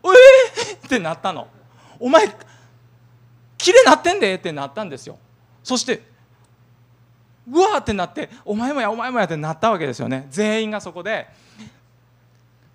[0.75, 1.49] ー、ってなったの。
[1.99, 2.29] お前
[3.57, 4.35] きれいなってんで？
[4.35, 5.19] ってなったんですよ。
[5.63, 6.03] そして
[7.51, 10.27] うわーってなってお前もやお前もやってなったわけですよね。
[10.31, 11.27] 全員がそこで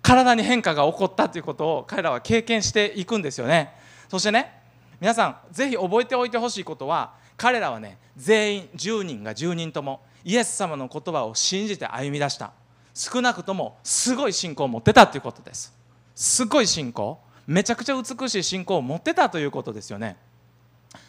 [0.02, 3.72] 体に変化が起こったということを彼らは経験していくんですよね。
[4.08, 4.52] そしてね
[5.00, 12.52] 皆さんぜひ覚えておいてほしいことは彼らはね全員10人が10人ともイエス様の言葉を信じて歩み出した。
[12.94, 15.74] 少なくともすごい信仰を持ってたということです。
[16.14, 17.18] すごい信仰。
[17.46, 20.16] めちゃくちゃ美しい信仰を持ってたということですよね。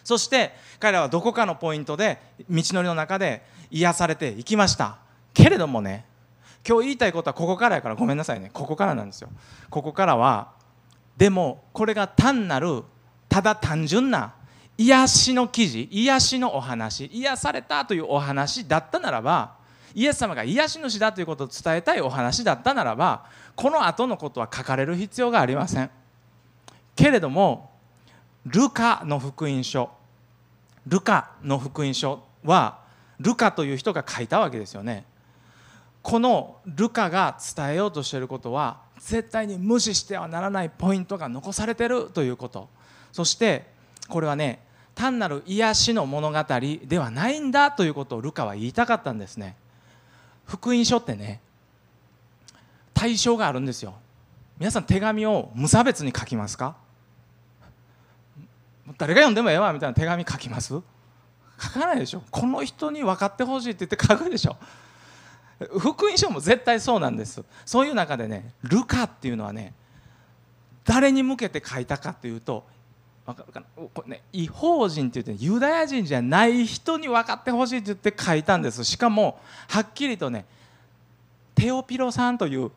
[0.04, 4.98] そして彼らはどこかのポイントで道のりの中で癒されていきました。
[5.34, 6.06] けれどもね
[6.68, 8.50] 今日言いたいことはここからやからごめんなさいね。
[8.52, 9.30] ここからなんですよ。
[9.70, 10.54] ここからは
[11.16, 12.84] でもこれが単なる
[13.30, 14.34] ただ単純な
[14.78, 19.56] 癒しの記事癒しのお話癒されたというお話だったならば
[19.94, 25.90] イエス様が癒し主だということを伝えたいお話だったならばこの後のことは書かれる必要がありません。
[26.96, 27.72] けれども
[28.46, 29.90] ルカの福音書
[30.86, 32.80] ルカの福音書は
[33.20, 35.06] ルカという人が書いたわけですよね。
[36.02, 42.70] このルカが伝えようとしていることは絶対に無視してはならないポイントが残されているということ。
[43.14, 43.66] そして
[44.10, 44.65] これはね
[44.96, 46.44] 単なる癒しの物語
[46.88, 49.56] ではないんだということをルカは言いたかったんですね。
[50.48, 51.42] 福音書ってね
[52.94, 53.94] 対象があるんですよ。
[54.58, 56.78] 皆さん手紙を無差別に書きますか？
[58.98, 60.74] 誰が読んでもええわみたいな手紙書きます？
[61.60, 62.24] 書かないでしょ。
[62.32, 64.56] この人に分かってほしいって言って書くでしょ。
[65.80, 67.44] 福音書も絶対そうなんです。
[67.66, 69.74] そういう中でねルカっていうのはね
[70.86, 72.64] 誰に向けて書いたかっていうと
[73.26, 73.66] 分かるかな？
[73.76, 78.84] これね違法人って言ってユダヤ人じゃない人に分かってほしいって言って書いたんです。
[78.84, 80.46] しかもはっきりとね
[81.56, 82.72] テオピロさんという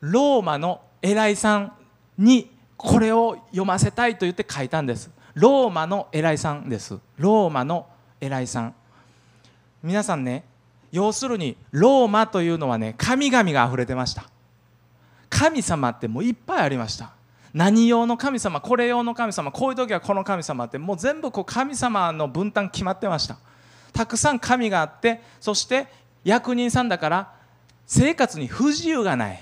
[0.00, 1.72] ローマの偉いさん
[2.16, 5.10] にこれを読ませたいと言って書いたんです。
[5.34, 6.98] ローマの偉いさんです。
[7.18, 7.86] ローマの
[8.20, 8.74] 偉いさん。
[9.82, 10.44] 皆さんね
[10.92, 14.24] 要するにローマというのはね神々があふれてました。
[15.28, 17.12] 神様ってもういっぱいありました。
[17.52, 23.38] 何用の神様これ用の神様こういう時はこの神様ってもう全部こう神様の分担決まってました。
[23.92, 25.88] たくさん神があってそして
[26.22, 27.34] 役人さんだから
[27.86, 29.40] 生活に不自由がない。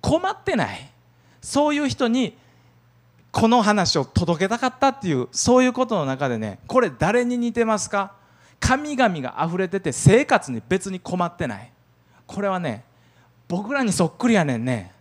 [0.00, 0.90] 困ってない。
[1.42, 2.36] そういう人に
[3.30, 8.12] この話を届けたかったっていうそういうことの中でねこれ誰に似てますか？
[8.58, 11.72] 神々が溢れてて生活に別に困ってない。
[12.26, 12.84] これはね
[13.48, 14.92] 僕らにそっくりやねんね。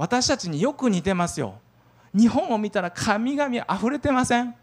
[0.00, 1.56] 私たちによく似てますよ。
[2.14, 4.54] 日本を見たら神々溢れてません。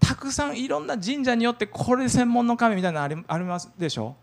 [0.00, 4.16] たくさんいろんな神社によってこれ専門の神みたいなのありますでしょ。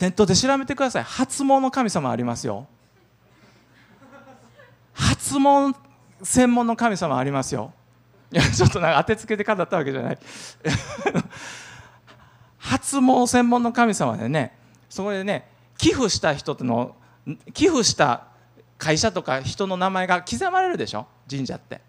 [0.00, 1.02] ネットで調べてください。
[1.02, 2.66] 発毛の神様ありますよ。
[4.94, 5.76] 発毛
[6.22, 7.70] 専門の神様ありますよ。
[8.32, 10.18] いやちょっとなんか当てつけて語ったわけじゃない。
[12.56, 14.56] 発毛専門の神様でね
[14.88, 16.96] そこでね寄付した人の
[17.52, 18.28] 寄付した
[18.78, 21.06] 会社とか人の名前が刻まれるでしょ？
[21.28, 21.80] 神社って。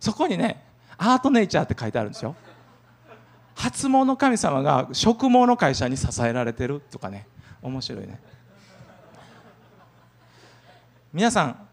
[0.00, 0.62] そこにね
[0.98, 2.34] アートネイチャーって書いてあるんですよ。
[3.54, 7.26] 発毛の神様が植毛の会社に支えられてるとかね。
[7.62, 8.20] 面白いね。
[11.12, 11.68] 皆さん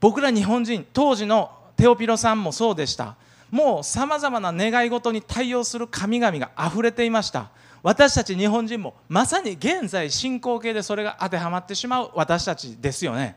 [0.00, 3.16] 僕ら日本人当時のテオピロさんもそうでした。
[3.50, 7.50] もうさまざまな願い事に対応する神々があふれていました。
[7.82, 13.36] 私たち日本人もまさに現在進行形でそれが当てはまってしまう私たちですよね。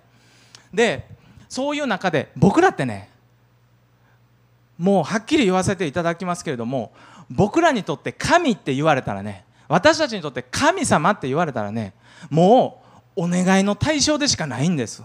[0.75, 1.07] で
[1.49, 3.09] そういう中で僕らってね
[4.77, 6.91] もうはっきり言わせていただきますけれども
[7.29, 11.93] 僕らにとって神って言われたらね私たちにとって神様って言われたらね
[12.29, 12.83] も
[13.15, 15.01] うお願いの対象でしかないんです。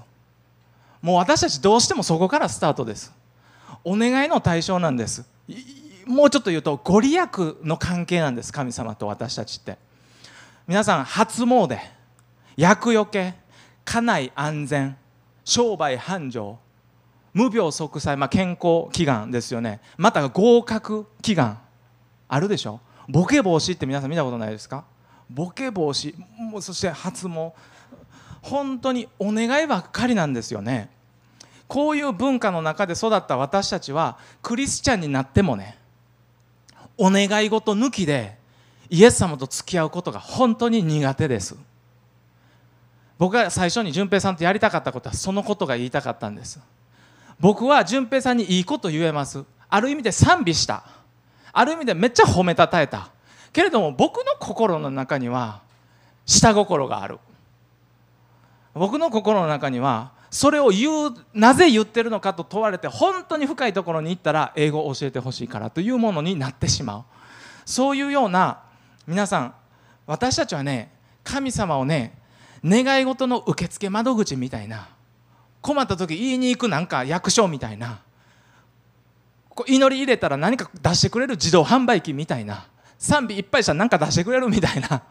[1.00, 3.12] もう私たちどうしてもそこからスタートです。
[3.84, 5.24] お願いの対象なんです。
[6.06, 9.78] もうちょっと言うとご利益の関係なんです神様と私たちって。
[10.66, 11.78] 皆さん初詣
[12.56, 13.34] 厄除け
[13.84, 14.96] 家内安全
[15.50, 16.58] 商売繁盛
[17.34, 19.80] 無病息災、まあ、健康祈願ですよね。
[19.96, 21.58] また合格祈願。
[22.28, 22.80] あるでしょ？
[23.08, 24.84] ボケ防止って皆さん見たことないですか？
[25.28, 26.14] ボケ防止
[26.60, 27.52] そして初詣
[28.42, 30.88] 本当にお願いばっかりなんですよね。
[31.66, 35.78] こういう文化の中で育った私たちはクリスチャンになってもね
[36.96, 38.36] お願い事抜きで
[38.88, 41.56] イエス様と付き合うことが本当に苦手です。
[43.20, 46.58] 僕が最初に淳平さんとやりたかったことはそのことが言いたかったんです。
[47.38, 49.44] 僕は淳平さんにいいこと言えます。
[49.68, 50.84] ある意味で賛美した。
[51.52, 53.10] ある意味でめっちゃ褒めたたえた。
[53.52, 55.60] けれども僕の心の中には
[56.24, 57.18] 下心がある。
[58.72, 67.04] 僕の心の中にはそれを言うなぜ言ってるのかと問われて本当に深いところに行ったら英語を教えてほしいからというものになってしまう。
[67.66, 68.62] そういうような
[69.06, 69.54] 皆さん
[70.06, 70.90] 私たちはね
[71.22, 72.18] 神様をね
[72.64, 74.88] 願い事の受付窓口みたいな。
[75.60, 78.00] 困った時言いに行くなんか役所みたいな。
[79.66, 82.66] 祈り入れたら何か出してくれる自動販売機みたいな。
[82.98, 85.02] 賛美いっぱいしたら何か出してくれるみたいな。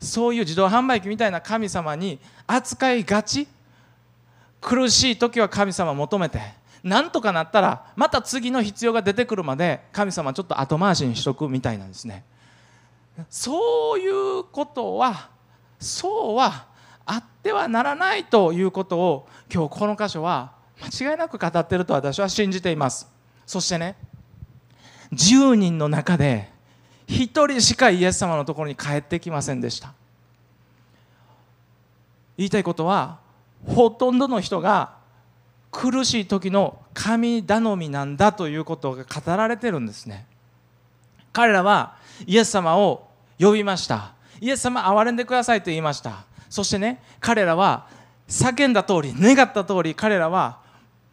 [0.00, 3.48] そういう自動販売機みたいな神様に扱いがち。
[4.60, 6.40] 苦しい時は神様求めて。
[6.82, 12.24] なんとかなったらまた次の必要が出てくるまで神様ちょっと後回しにしとくみたいなんですね。
[13.28, 15.28] そういうことは
[15.80, 16.67] そうは
[17.08, 23.08] あってはならないということを今日この箇所は間違いなく語ってると私は信じています。
[23.46, 23.96] そしてね
[25.12, 26.50] 10人の中で
[27.08, 29.94] 1人しかイエス様のところに帰ってきませんでした。
[32.36, 33.18] 言いたいことは
[33.66, 34.98] ほとんどの人が
[35.72, 40.26] 苦しい時の神頼みなんだということが語られてるんですね。
[41.32, 44.12] 彼らはイエス様を呼びました。
[44.40, 46.27] イエス様憐れんでくださいと言いました。
[46.48, 47.86] そしてね彼らは
[48.28, 50.58] 叫んだ通り願った通り彼らは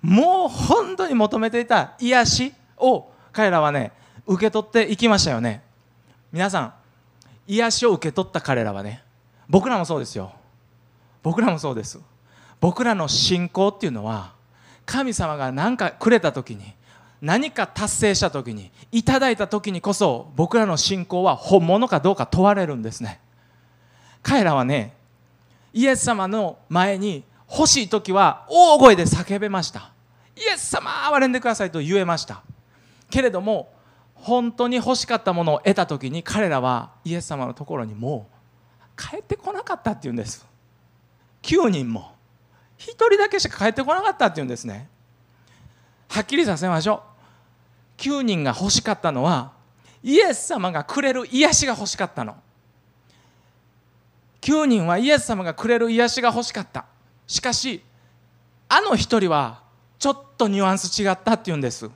[0.01, 3.91] もう本当に求めていた癒しを彼らはね
[4.25, 5.63] 受け取っていきましたよね。
[6.31, 6.73] 皆さん
[7.47, 9.03] 癒しを受け取った彼らはね
[9.47, 10.33] 僕らもそうですよ。
[11.23, 11.99] 僕らもそうです。
[12.59, 14.33] 僕らの信仰っていうのは
[14.85, 16.73] 神様が何かくれた時に
[17.21, 23.19] 何か達成した時にいただいた時にこそ僕らの信仰は本物かどうか問われるんですね。
[24.21, 24.94] 彼らはね
[25.75, 29.91] イエス様の前に欲しい時は大声で叫べました。
[30.37, 32.43] イエス様憐れんでくださいと言えました。
[33.09, 33.73] けれども
[34.13, 38.29] 本当に欲しかったものを得た時に彼らはイエス様のところにも
[38.97, 40.45] う帰ってこなかったっていうんです。
[41.41, 42.13] 9人も
[42.79, 44.87] 1人だけしか帰ってこなかったっていうんですね。
[46.07, 47.03] はっきりさせましょ
[47.99, 48.01] う。
[48.01, 49.51] 9人が欲しかったのは
[50.01, 52.37] イエス様がくれる癒しが欲しかったの。
[54.45, 56.85] 9人はイエス様がくれる癒しが欲しかった。
[57.25, 57.81] しかし
[58.69, 59.63] あの1人は
[59.97, 61.89] ちょっとニュアンス違ったっていうんです。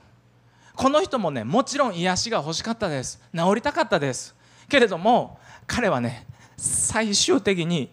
[0.76, 3.22] この人もねもちろん癒しが欲しかったです。
[3.36, 4.34] 治りたかったです。
[4.68, 6.26] けれども彼はね
[6.58, 7.92] 最終的に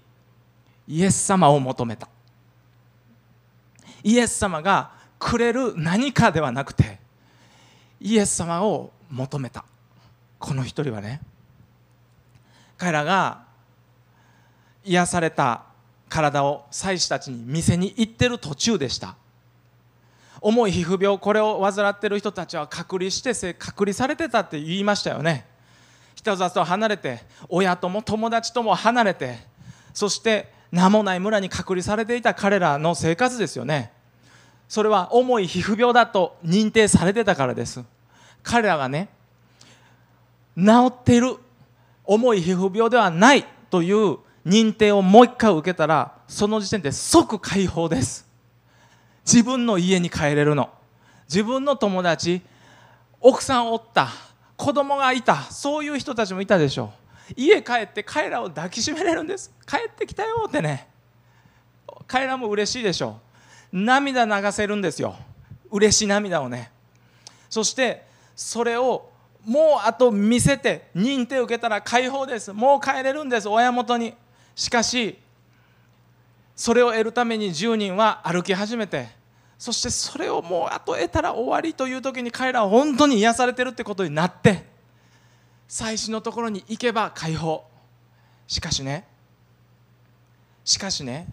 [0.89, 2.09] イエス様を求めた。
[4.03, 6.99] イエス様がくれる何かではなくて
[8.01, 9.67] イエス様を求めた。
[10.39, 11.21] この一人はね
[12.79, 13.45] 彼らが
[14.87, 15.65] 癒された
[16.09, 19.17] 体を祭司たちに店に行ってる途中でした。
[20.41, 25.47] 重い皮膚病これを患ってる人たちは隔離して隔離されてたって言いましたよね。
[26.15, 29.39] 人里離れて親とも友達とも離れて
[29.93, 33.93] そして名もない村に隔離されていた彼らの生活ですよね。
[34.69, 37.85] それは重い皮膚病だと認定されてたからです。
[38.43, 39.09] 彼らがね
[40.57, 41.37] 治っている
[42.05, 48.25] 重い皮膚病ではないという認定をもう一回受けたらその時点で即解放です。
[49.27, 50.71] 自分の家に帰れるの。
[51.29, 52.41] 自分の友達
[53.21, 54.09] 奥さんおった
[54.57, 56.93] 子供がいたそういう人たちもいたでしょ
[57.31, 57.35] う。
[57.37, 59.51] 家帰って彼らを抱きしめれるんです。
[59.67, 60.87] 帰ってきたよってね。
[62.07, 63.19] 彼らも嬉しいでしょ
[63.73, 63.77] う。
[63.77, 65.17] 涙流せるんですよ。
[65.73, 66.71] 嬉しい涙をね。
[67.51, 68.07] そして
[68.37, 69.11] それを
[69.45, 72.53] もうあと見せて認定受けたら解放です。
[72.53, 74.15] もう帰れるんです親元に。
[74.57, 75.19] しかし
[76.57, 79.09] それを得るために10人は歩き始めて
[79.59, 84.65] そしてそれをもうあと得たら終わりという時に彼らは本当に癒されてるってことになって
[85.69, 87.65] 祭司のところに行けば解放。
[88.47, 89.05] しかしね
[90.65, 91.27] しかしね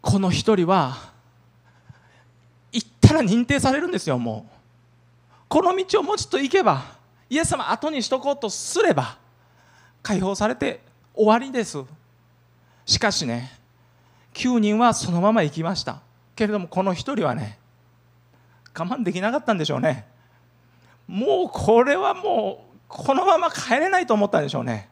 [0.00, 0.96] この一人は
[2.72, 4.54] 行ったら認定されるんですよもう。
[5.48, 6.84] この道をもうちょっと行けば
[7.28, 9.18] イエス様後にしとこうとすれば
[10.02, 10.80] 解放されて
[11.14, 11.78] 終わりです。
[12.86, 13.58] しかしね
[14.34, 16.00] 9人はそのまま行きました。
[16.36, 17.58] けれどもこの1人はね
[18.76, 20.06] 我慢できなかったんでしょうね。
[21.06, 24.88] もうこれはもうこのまま帰れないと思ったんでしょうね。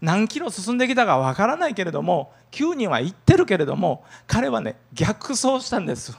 [0.00, 6.18] 何キロ進んできたかわからないけれども9人は行ってるけれども彼はね逆走したんです。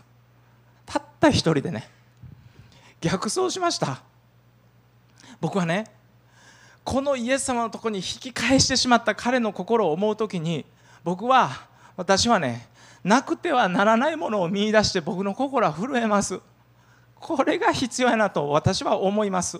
[0.85, 1.89] たった一人でね
[3.01, 4.01] 逆走しました。
[5.41, 5.91] 僕はね
[6.83, 10.65] このイエス様のところに引き返してしまった彼の心を思う時に
[11.03, 12.67] 僕は私はね
[13.03, 16.39] なくてはならないものを見いだして僕の心は震えます。
[17.15, 19.59] これが必要やなと私は思います。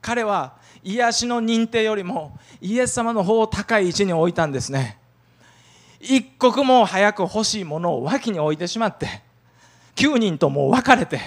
[0.00, 4.98] 彼は癒しの認定よりもイエス様の方を高い位置に置いたんですね。
[6.00, 9.22] 一刻も早く欲しいものを脇に置いてしまって
[9.96, 11.20] 9人とも別れて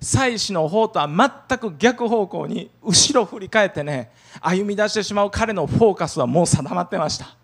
[0.00, 1.08] 祭司の方とは
[1.48, 7.34] 全く逆方向に後ろ振り返ってね歩み出してしまう彼のフォーカスはもう定まってました。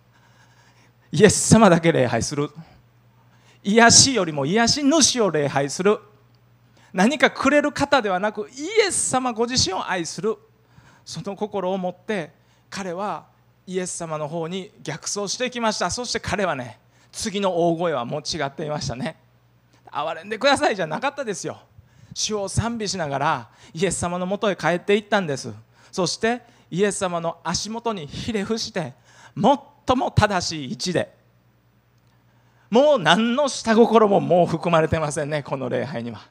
[1.10, 2.50] イエス様だけ礼拝する。
[3.62, 5.98] 癒しよりも癒し主を礼拝する。
[6.92, 10.36] 何かくれる方ではなくイエス様ご自身を愛する。
[11.04, 12.32] その心を持って
[12.68, 13.26] 彼は
[13.66, 15.90] イエス様の方に逆走してきました。
[15.90, 16.78] そして彼はね
[17.10, 19.16] 次の大声はもう違っていましたね。
[19.90, 21.58] 憐れんでくださいじゃなかったですよ。
[22.14, 25.52] 主を賛美しながらイエス様のもとへ帰っていったんです。
[25.90, 28.94] そしてイエス様の足元にひれ伏して
[29.34, 31.14] 最も正しい位置で
[32.70, 36.22] もう何の下心ももう含まれてませんねこの礼拝には。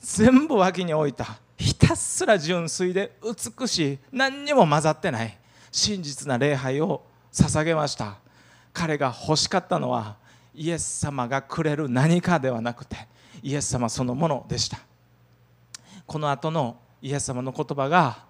[0.00, 5.38] 全部脇に置いたひたすら純粋で美しい何にも混ざってない
[5.70, 7.02] 真実な礼拝を
[7.32, 8.18] 捧げました。
[8.72, 10.16] 彼が欲しかったのは
[10.54, 12.96] イエス様がくれる何かではなくて
[13.42, 14.78] イエス様そのものでした。
[16.06, 18.24] この後のイエス様の言葉が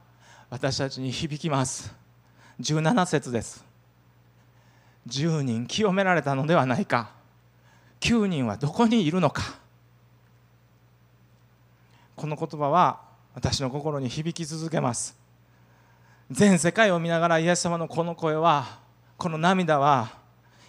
[0.48, 1.94] 私たちに響きます。
[2.61, 3.64] 17節です。
[5.09, 7.11] 10人清められたのではないか。
[8.01, 9.42] 9人はどこにいるのか。
[12.16, 13.01] この言葉は
[13.35, 15.16] 私の心に響き続けます。
[16.31, 18.79] 全世界を見ながらイエス様のこの声は
[19.18, 20.12] この涙は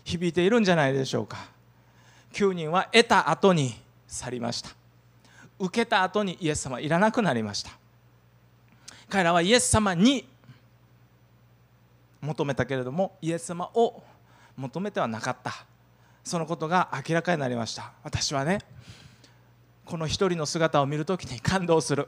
[0.04, 1.38] 響いているんじゃないでしょうか。
[2.34, 3.83] 9人は得た後に
[4.14, 4.70] 去りました。
[5.60, 7.72] 受けた後にイエス様はいらなくなりました。
[9.10, 10.28] 彼らはイエス様に
[12.22, 14.02] 求めたけれどもイエス様を
[14.56, 15.66] 求めてはなかった。
[16.24, 17.92] そのことが明らかになりました。
[18.04, 18.60] 私はね
[19.86, 22.08] この一人の姿を見るときに感動する。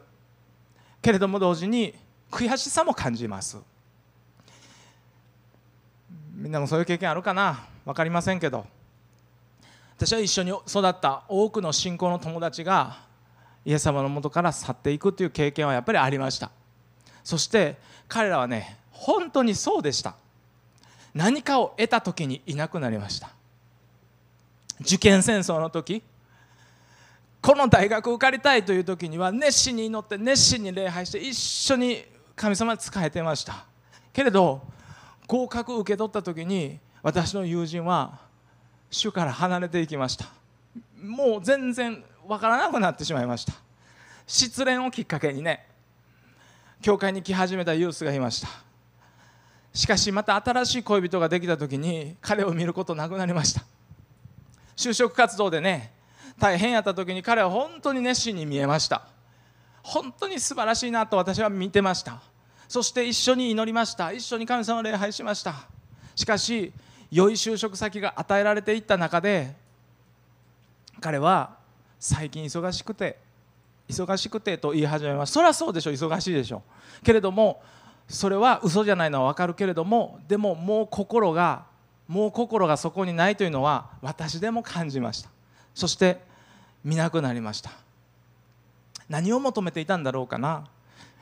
[1.01, 1.93] けれども同時に
[2.31, 3.57] 悔しさも感じます。
[6.33, 7.67] みんなもそういう経験あるかな？
[7.85, 8.65] 分かりませんけど。
[9.97, 12.97] 私は一緒に育った多くの信仰の友達が
[13.63, 16.51] イエス様のもとから去っていくという経験はやっぱりありました。
[17.23, 17.77] そして
[18.07, 20.15] 彼らはね本当にそうでした。
[21.13, 23.29] 何かを得た時にいなくなりました。
[24.81, 26.03] 受験戦争の時
[27.41, 32.03] この大学受かりたいという時には熱心に祈って熱心に礼拝して一緒に
[32.35, 33.65] 神様に仕えてました。
[34.11, 34.61] けれど
[35.25, 38.24] 合格受け取った時に私の友人は
[38.89, 40.25] 主から離れていきました。
[41.01, 43.53] もう全然わからなくなってしまいました。
[44.27, 45.65] 失恋をきっかけにね
[46.81, 48.47] 教会に来始めたユースがいました。
[49.73, 53.63] しかしまた新しい恋人ができた時に彼を見ることなくなりました。
[54.75, 55.91] 就職活動でね
[56.39, 59.07] 大変やった時に彼は本当に熱心に見えました。
[59.83, 62.21] 本当に素晴らしいなと私は見てました。
[62.67, 64.11] そして一緒に祈りました。
[64.11, 65.53] 一緒に神様を礼拝しました。
[66.15, 66.73] しかし
[67.15, 69.55] 良い就職先が与えられていった中で
[70.99, 71.55] 彼は
[71.97, 73.17] 最近忙しくて
[73.87, 76.61] 忙しくてと言い始めましたそりゃそうでしょ忙しいでしょ
[77.05, 77.61] けれども
[78.09, 81.63] それは嘘じゃないのは分かるけれどもでももう心が
[82.05, 85.29] もう心がそこにないというのは私でも感じました。
[85.73, 86.19] そして
[86.83, 87.71] 見なくなりました。
[89.09, 90.65] 何を求めていたんだろうかな。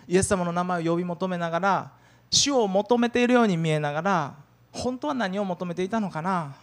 [0.08, 1.92] イエス様の名前を呼び求めながら
[2.30, 4.36] 主を求めているように見えながら
[4.74, 6.56] 本当は何を求めていたのかな？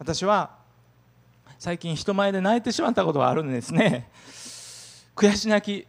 [0.00, 0.50] 私は
[1.58, 4.08] 最近人前で泣いてしまったことがあるんですね。
[5.14, 5.86] 悔し泣き。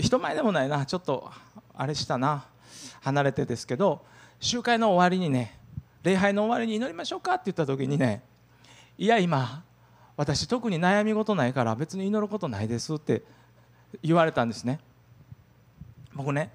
[0.00, 0.84] 人前でもないな。
[0.84, 1.30] ちょっと
[1.76, 2.46] あれしたな。
[3.02, 4.02] 離れてですけど
[4.40, 5.58] 集会の終わりにね
[6.02, 8.22] 礼拝の終わりに祈りましょうかって言った時にね
[8.96, 9.62] いや今
[10.16, 13.22] 私特に悩み事ないから別に祈ることないですって
[14.02, 14.80] 言われたんですね。
[16.14, 16.50] 僕ね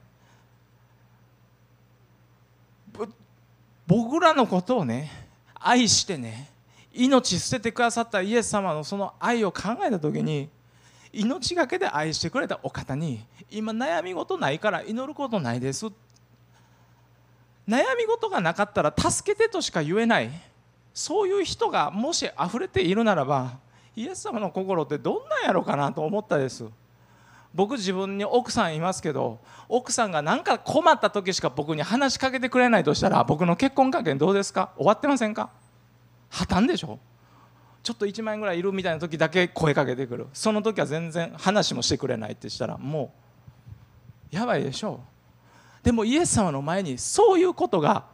[3.88, 5.10] 僕らのことをね
[5.56, 6.50] 愛してね
[6.93, 10.50] 命捨ててくださったイエス様のその愛を考えた時に
[11.12, 15.88] 命がけで愛してくれたお方に今悩み事ないから祈ることないです。
[17.68, 20.30] 悩み事がなかったら助けてとしか言えない。
[20.93, 23.58] そういう人がもし溢れているならば
[23.95, 26.66] イエス様の心ってどんなんやろうかなと思ったです。
[27.54, 34.72] 僕自分に奥さんいますけど奥さんが何か困った時しか僕に話しかけてくれないとしたら僕の結婚関係どうですか？
[34.78, 35.50] 終わってませんか？
[36.30, 37.00] 破綻でしょ？
[37.82, 40.28] ちょっと1万円ぐらいいるみたいな時だけ声かけてくる。
[40.34, 43.14] その時は全然話もしてくれないってしたらも
[44.32, 45.00] うやばいでしょ？
[45.82, 48.06] うでもイエス様の前にそういうことが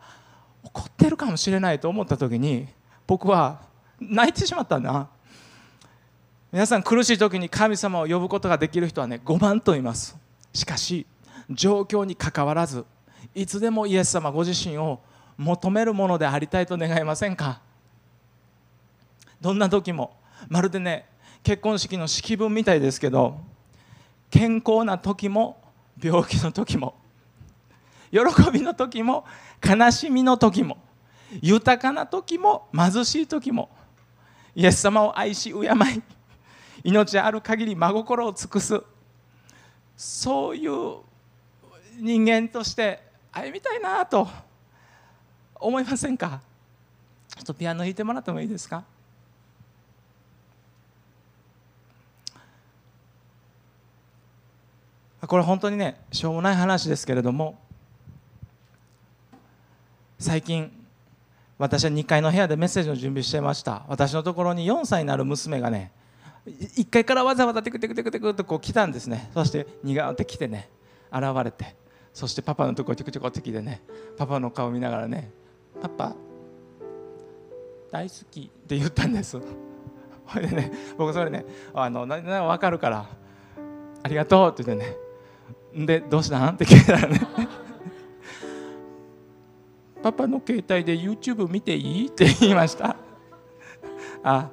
[0.63, 2.67] 起こってるかもしれないと思った時に
[3.05, 3.61] 僕は
[3.99, 5.09] 泣いてしまったんだ。
[6.55, 10.15] 皆さん苦しい時に神様を呼ぶことができる人はね5万といます。
[10.53, 11.05] しかし
[11.49, 12.85] 状況にかかわらず
[13.35, 15.01] いつでもイエス様ご自身を
[15.37, 17.59] 求めるものでありたいと願いませんか？
[19.41, 20.15] どんな時も
[20.47, 21.09] まるでね
[21.43, 23.37] 結婚式の式文みたいですけど
[24.29, 25.61] 健康な時も
[26.01, 26.95] 病気の時も
[28.11, 28.19] 喜
[28.53, 29.25] びの時も
[29.61, 30.77] 悲しみの時も
[31.41, 33.69] 豊かな時も貧しい時も
[34.55, 36.01] イエス様を愛し敬い
[36.85, 38.79] 命ある限り真心を尽くす。
[39.97, 40.97] そういう
[41.99, 44.27] 人間として歩みたいなと
[45.55, 46.41] 思いませんか？
[47.35, 48.83] ちょっとピアノ弾いてもらってもいいですか？
[55.25, 57.57] これ本当にねしょうもない話ですけれども
[60.19, 60.71] 最近
[61.57, 63.83] 私は2階の部屋でメッセージの準備してました。
[63.87, 65.91] 私のところに4歳になる娘がね
[66.45, 69.29] 1階からわざわざテクテクテクテクとこう来たんですね。
[69.33, 70.69] そして苦って来てね
[71.11, 71.75] 現れて。
[72.13, 73.81] そしてパパのところテクテクって来てね
[74.17, 75.31] パパの顔見ながらね
[75.81, 76.15] 「パパ
[77.91, 79.37] 大好き」って言ったんです
[80.25, 83.05] ほいでね僕それねあのなな分かるから
[84.01, 85.85] 「ありがとう」って言ってね。
[85.85, 86.53] でどうしたん？
[86.53, 87.19] って聞いたらね
[90.01, 92.07] パパの携帯で YouTube 見ていい？
[92.07, 92.95] って言いました。
[94.23, 94.49] あ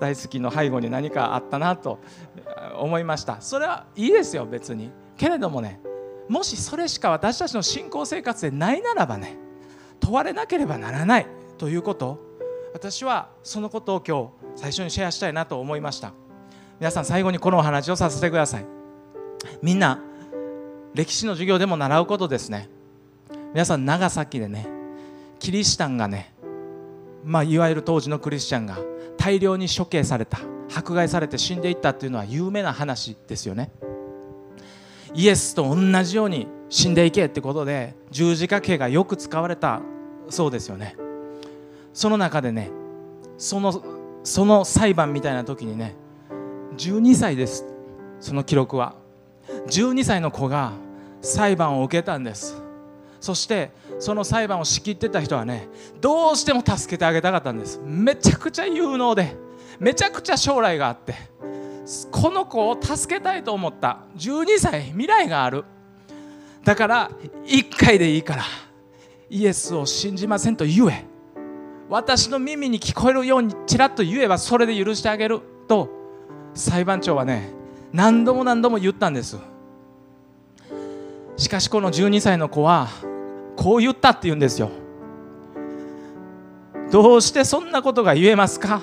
[0.00, 2.00] 大好きの背後に何かあったなと
[2.78, 3.40] 思いました。
[3.40, 4.90] それはいいですよ別に。
[5.16, 5.80] けれどもね
[6.28, 9.36] もしそれしか私たちの信仰生活でないならばね
[10.00, 11.26] 問われなければならない
[11.58, 12.28] ということ。
[12.72, 16.12] 私はそのことを今日最初にシェアしたいなと思いました。
[16.78, 18.66] 皆さん最後にこのお話をさせてください。
[19.60, 20.00] みんな
[20.94, 22.68] 歴史の授業でも習うことですね。
[23.52, 24.68] 皆さん長崎でね
[25.40, 26.32] キリシタンがね
[27.24, 28.78] まあいわゆる当時のクリスチャンが
[29.20, 30.38] 大量に処刑された
[30.74, 33.70] 迫害されて死んでいったっていうのは有名な話ですよね。
[35.12, 39.82] イエスと同じように死んでいけってことで十字架刑がよく使われた
[40.30, 40.96] そうですよね。
[41.92, 42.70] その中でね
[43.36, 43.84] その
[44.22, 45.96] その裁判みたいな時にね
[46.78, 47.66] 12歳です
[48.20, 48.94] その記録は。
[49.66, 50.72] 12歳の子が
[51.20, 52.62] 裁判を受けたんです。
[53.20, 55.68] そしてその裁判を仕切ってた人はね
[56.00, 57.80] どうしても助けてあげたかったんです。
[57.84, 59.36] めちゃくちゃ有能で
[59.78, 61.14] めちゃくちゃ将来があって
[62.10, 64.00] この子を助けたいと思った。
[64.16, 65.64] 12歳未来がある。
[66.64, 67.10] だから
[67.44, 68.44] 1回でいいから
[69.28, 71.04] イエスを信じませんと言え。
[71.88, 75.40] 私の耳に聞こえるようにちらっと言えばそれで許してあげる。
[75.68, 75.88] と
[76.54, 77.52] 裁判長はね
[77.92, 79.36] 何度も何度も言ったんです。
[81.36, 82.88] しかしこの12歳の子は
[83.60, 84.70] こう言ったって言うんですよ。
[86.90, 88.80] どうしてそんなことが言えますか？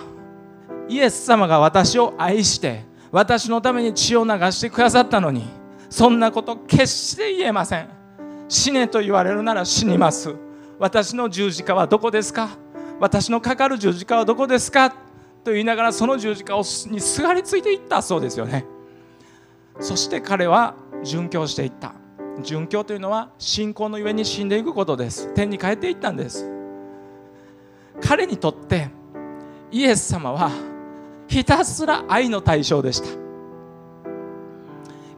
[0.87, 5.47] イエス様が私を愛して私のために血を流してくださったのに
[5.89, 7.89] そんなこと決して言えません。
[8.47, 10.35] 死ねと言われるなら死にます。
[10.77, 12.49] 私の十字架はどこですか？
[12.99, 14.91] 私のかかる十字架はどこですか？
[15.43, 18.63] と言いながらその十字架にすがりついていったそうですよね。
[19.79, 21.95] そして彼は殉教していった。
[22.41, 25.33] 殉教というのは信仰のゆえに死んでいくことです。
[25.33, 26.49] 天に帰っていったんです。
[28.01, 28.89] 彼にとって
[29.71, 30.51] イエス様は
[31.27, 33.07] ひたすら愛の対象でした。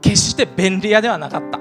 [0.02, 1.60] 決して便利屋ではなかった。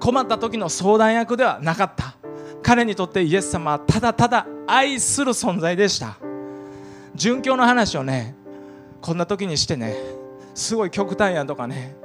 [0.00, 2.14] 困った時の相談役ではなかった。
[2.62, 6.16] 彼にとってイエス様はただただ愛する存在でした。
[7.14, 8.34] 殉教の話をね
[9.00, 9.96] こんな時にしてね
[10.54, 11.96] すごい極端やとかね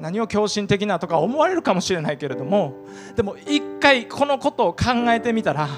[0.00, 2.84] 何を狂信的なとか思われるかもしれないけれども
[3.14, 5.68] でも一回このことを考えてみたら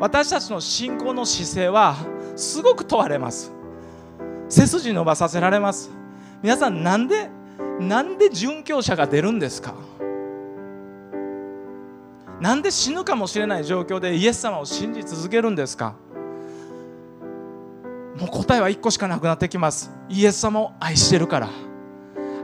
[0.00, 1.96] 私たちの信仰の姿勢は
[2.34, 3.52] すごく問われます。
[4.48, 5.90] 背筋伸ばさせられます。
[6.42, 7.28] 皆さんなんで
[7.78, 9.74] なんで殉教者が出るんですか？
[12.40, 15.94] なんで死ぬかもしれない状況でイエス様を信じ続けるんですか？
[18.18, 19.90] もう答えは1個しかなくなってきます。
[20.08, 21.50] イエス様を愛してるから。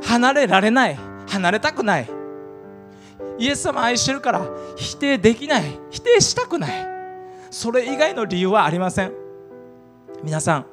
[0.04, 0.98] 離れられない。
[1.26, 2.10] 離れたくない。
[3.38, 4.46] イエス様愛してるから
[4.76, 5.64] 否定できない。
[5.90, 6.70] 否定したくない。
[7.50, 9.12] それ以外の理由はありません。
[10.22, 10.66] 皆さん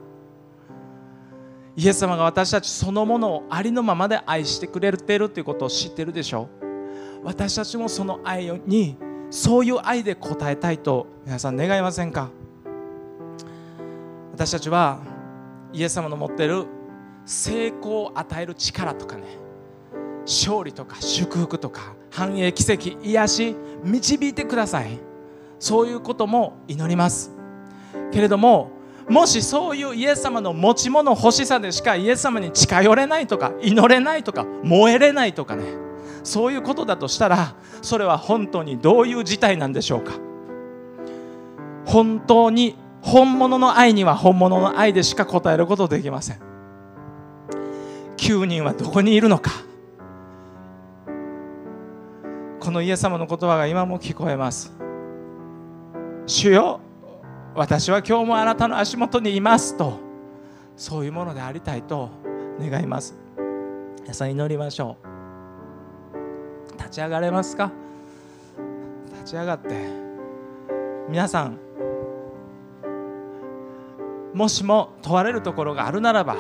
[1.76, 7.26] イエス様が私たちそのものをありのままで愛してくれてるということを知ってるでしょう。
[7.26, 8.96] 私たちもその愛に
[9.30, 12.30] そういう愛で応えたいと皆さん願いませんか？
[14.34, 15.00] 私たちは
[15.74, 16.66] イエス様の持っている
[17.26, 19.24] 成功を与える力とかね
[20.26, 25.00] 勝利とか祝福とか繁栄奇跡癒し導いてください。
[25.60, 27.32] そういうことも祈ります。
[28.12, 28.72] けれども
[29.10, 35.64] もしそういうイエス様の持ち物欲しさでしかイエス様に近寄れないとか祈れないとか燃えれないとかね。
[36.24, 40.14] そういうことだとしたらそれは本当にどういう事態なんでしょうか。
[41.86, 46.40] 本当に本物の愛には本物の愛でしか答えることできません。
[48.18, 49.52] 9人はどこにいるのか。
[52.64, 54.72] このイエス様の言葉が今も聞こえます。
[56.26, 56.80] 主よ
[57.56, 60.00] 私は今日もあなたの足元にいますと
[60.78, 62.10] そういうものでありたいと
[62.62, 63.16] 願います。
[64.02, 66.78] 皆さん祈りましょう。
[66.78, 67.70] 立ち上がれますか？
[69.12, 69.70] 立ち上がって。
[71.10, 71.58] 皆さん
[74.34, 76.38] もしも問われるところがあるならば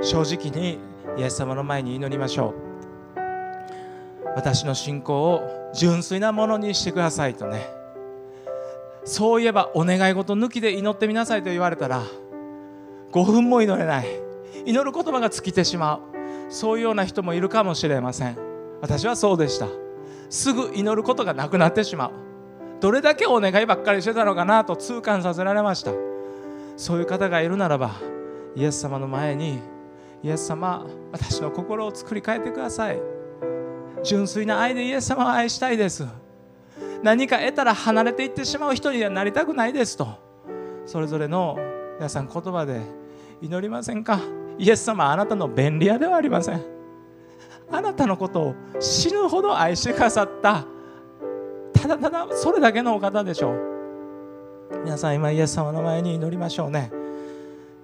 [0.00, 0.80] 正直に
[1.16, 2.71] イエス様の前に祈りましょう。
[4.34, 7.66] 私の信仰を純粋なものにしてくださいとね。
[9.04, 12.02] そういえばお願い事抜きで祈ってみなさいと言われたら
[13.10, 14.06] 5分も祈れない。
[14.64, 16.00] 祈る言葉が尽きてしまう。
[16.52, 18.36] そういうような人もいるかもしれません。
[18.80, 19.66] 私はそうでした。
[20.30, 22.10] すぐ祈ることがなくなってしまう。
[22.80, 25.92] どれだけお願いばっかりしてたのかなと痛感させられました。
[26.76, 27.92] そういう方がいるならば
[28.56, 29.60] イエス様の前に
[30.22, 33.00] イエス様私の心を作り変えてください。
[34.02, 36.06] 純粋な愛でイエス様を愛したいです。
[37.02, 40.06] 何か得たら離れていってしまう人にはなりたくないですと。
[40.86, 41.58] それぞれの
[41.96, 42.80] 皆さん言葉で
[43.40, 44.20] 祈りませんか？
[44.58, 46.64] イエス様あなたの便利屋ではありません。
[47.70, 50.64] あなたのことを死ぬほど愛してくださった。
[51.72, 53.58] ただただそれだけのお方でしょう。
[54.84, 56.92] 皆さん今イエス様の前に祈りましょうね。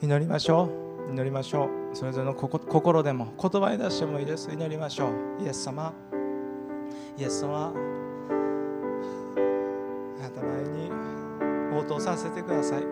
[0.03, 0.88] 祈りましょう。
[1.11, 1.97] 祈りましょう。
[1.97, 4.51] それぞれの心でも言葉に出してもいいです。
[4.53, 5.43] 祈りましょう。
[5.43, 5.95] イエス様。
[7.17, 7.73] イエス様。
[10.19, 10.91] あなたの愛に
[11.75, 12.83] 応答させてください。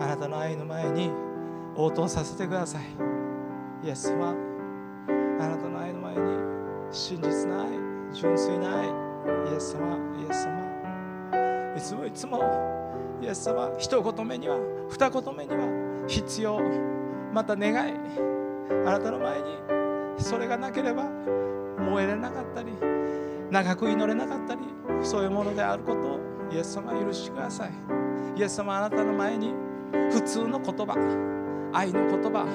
[0.00, 1.12] あなたの愛の前に
[1.76, 2.82] 応答させてください。
[3.86, 4.34] イエス様。
[5.40, 6.20] あなたの愛の前に
[6.90, 7.68] 真実な愛
[8.12, 8.90] 純粋な愛イ
[9.54, 9.96] エス様。
[10.18, 10.60] イエス様。
[11.76, 12.42] いつもいつも。
[13.22, 13.70] イエス様。
[13.78, 14.58] 一言目には
[14.88, 16.58] 二言目には必要。
[17.32, 17.94] また願い
[18.86, 19.44] あなたの前に
[20.18, 21.04] それがなければ
[21.78, 22.72] 燃えれなかったり
[23.50, 24.60] 長く祈れなかったり
[25.02, 26.20] そういうものであることを
[26.52, 27.70] イエス様許してください。
[28.36, 29.54] イエス様あなたの前に
[30.12, 30.94] 普通の言葉
[31.72, 32.46] 愛の言葉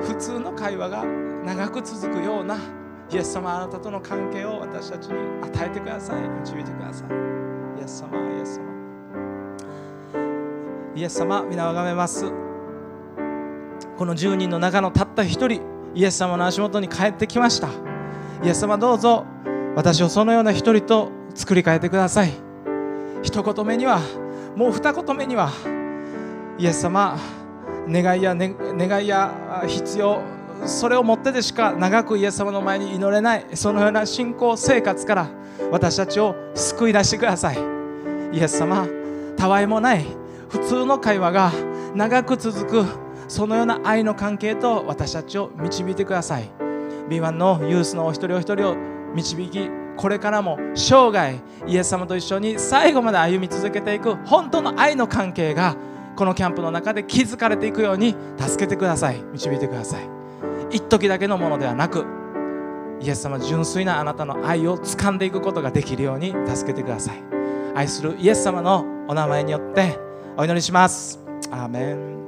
[0.00, 1.04] 普通の会話が
[1.44, 2.56] 長く続くような
[3.10, 6.22] イエス様あなたとの関係を私たちに与えてください。
[6.28, 7.08] 導いてください。
[7.78, 8.62] イエス様イエス様。
[10.94, 12.51] イエス様皆をがめます。
[14.02, 15.62] この10人の中のたった一人
[15.94, 17.68] イエス様の足元に帰ってきました。
[18.42, 19.24] イエス様どうぞ
[19.76, 22.32] 私をそのような一人と作り変えてください。
[23.22, 24.00] 一言目には
[24.56, 25.52] もう二言目には
[26.58, 27.16] イエス様
[27.86, 30.20] 願いや、ね、願いや必要
[30.66, 35.28] それをもってでしか長くイエス様の前に祈れないそのような信仰生活から
[35.70, 37.58] 私たちを救い出してください。
[38.32, 38.84] イエス様
[39.36, 40.04] たわいもない
[40.48, 41.52] 普通の会話が
[41.94, 46.50] 長く続くそのような愛の関係と私たちを導いてください。
[47.08, 48.76] B1 のユースのお一人お一人を
[49.14, 55.76] 導きこれからも生涯イエス様と一緒に最後まで歩み続けていく本当の愛の関係が
[56.14, 59.22] このキャンプの中で築かれていくように助けてください。
[59.32, 60.02] 導いてください。
[60.70, 62.04] 一時だけのものではなく
[63.00, 67.22] イエス様純粋なあなたの愛を掴んでいくことができるように助けてください。
[67.74, 69.98] 愛するイエス様のお名前によって
[70.36, 71.18] お祈りします。
[71.50, 72.21] アーメン。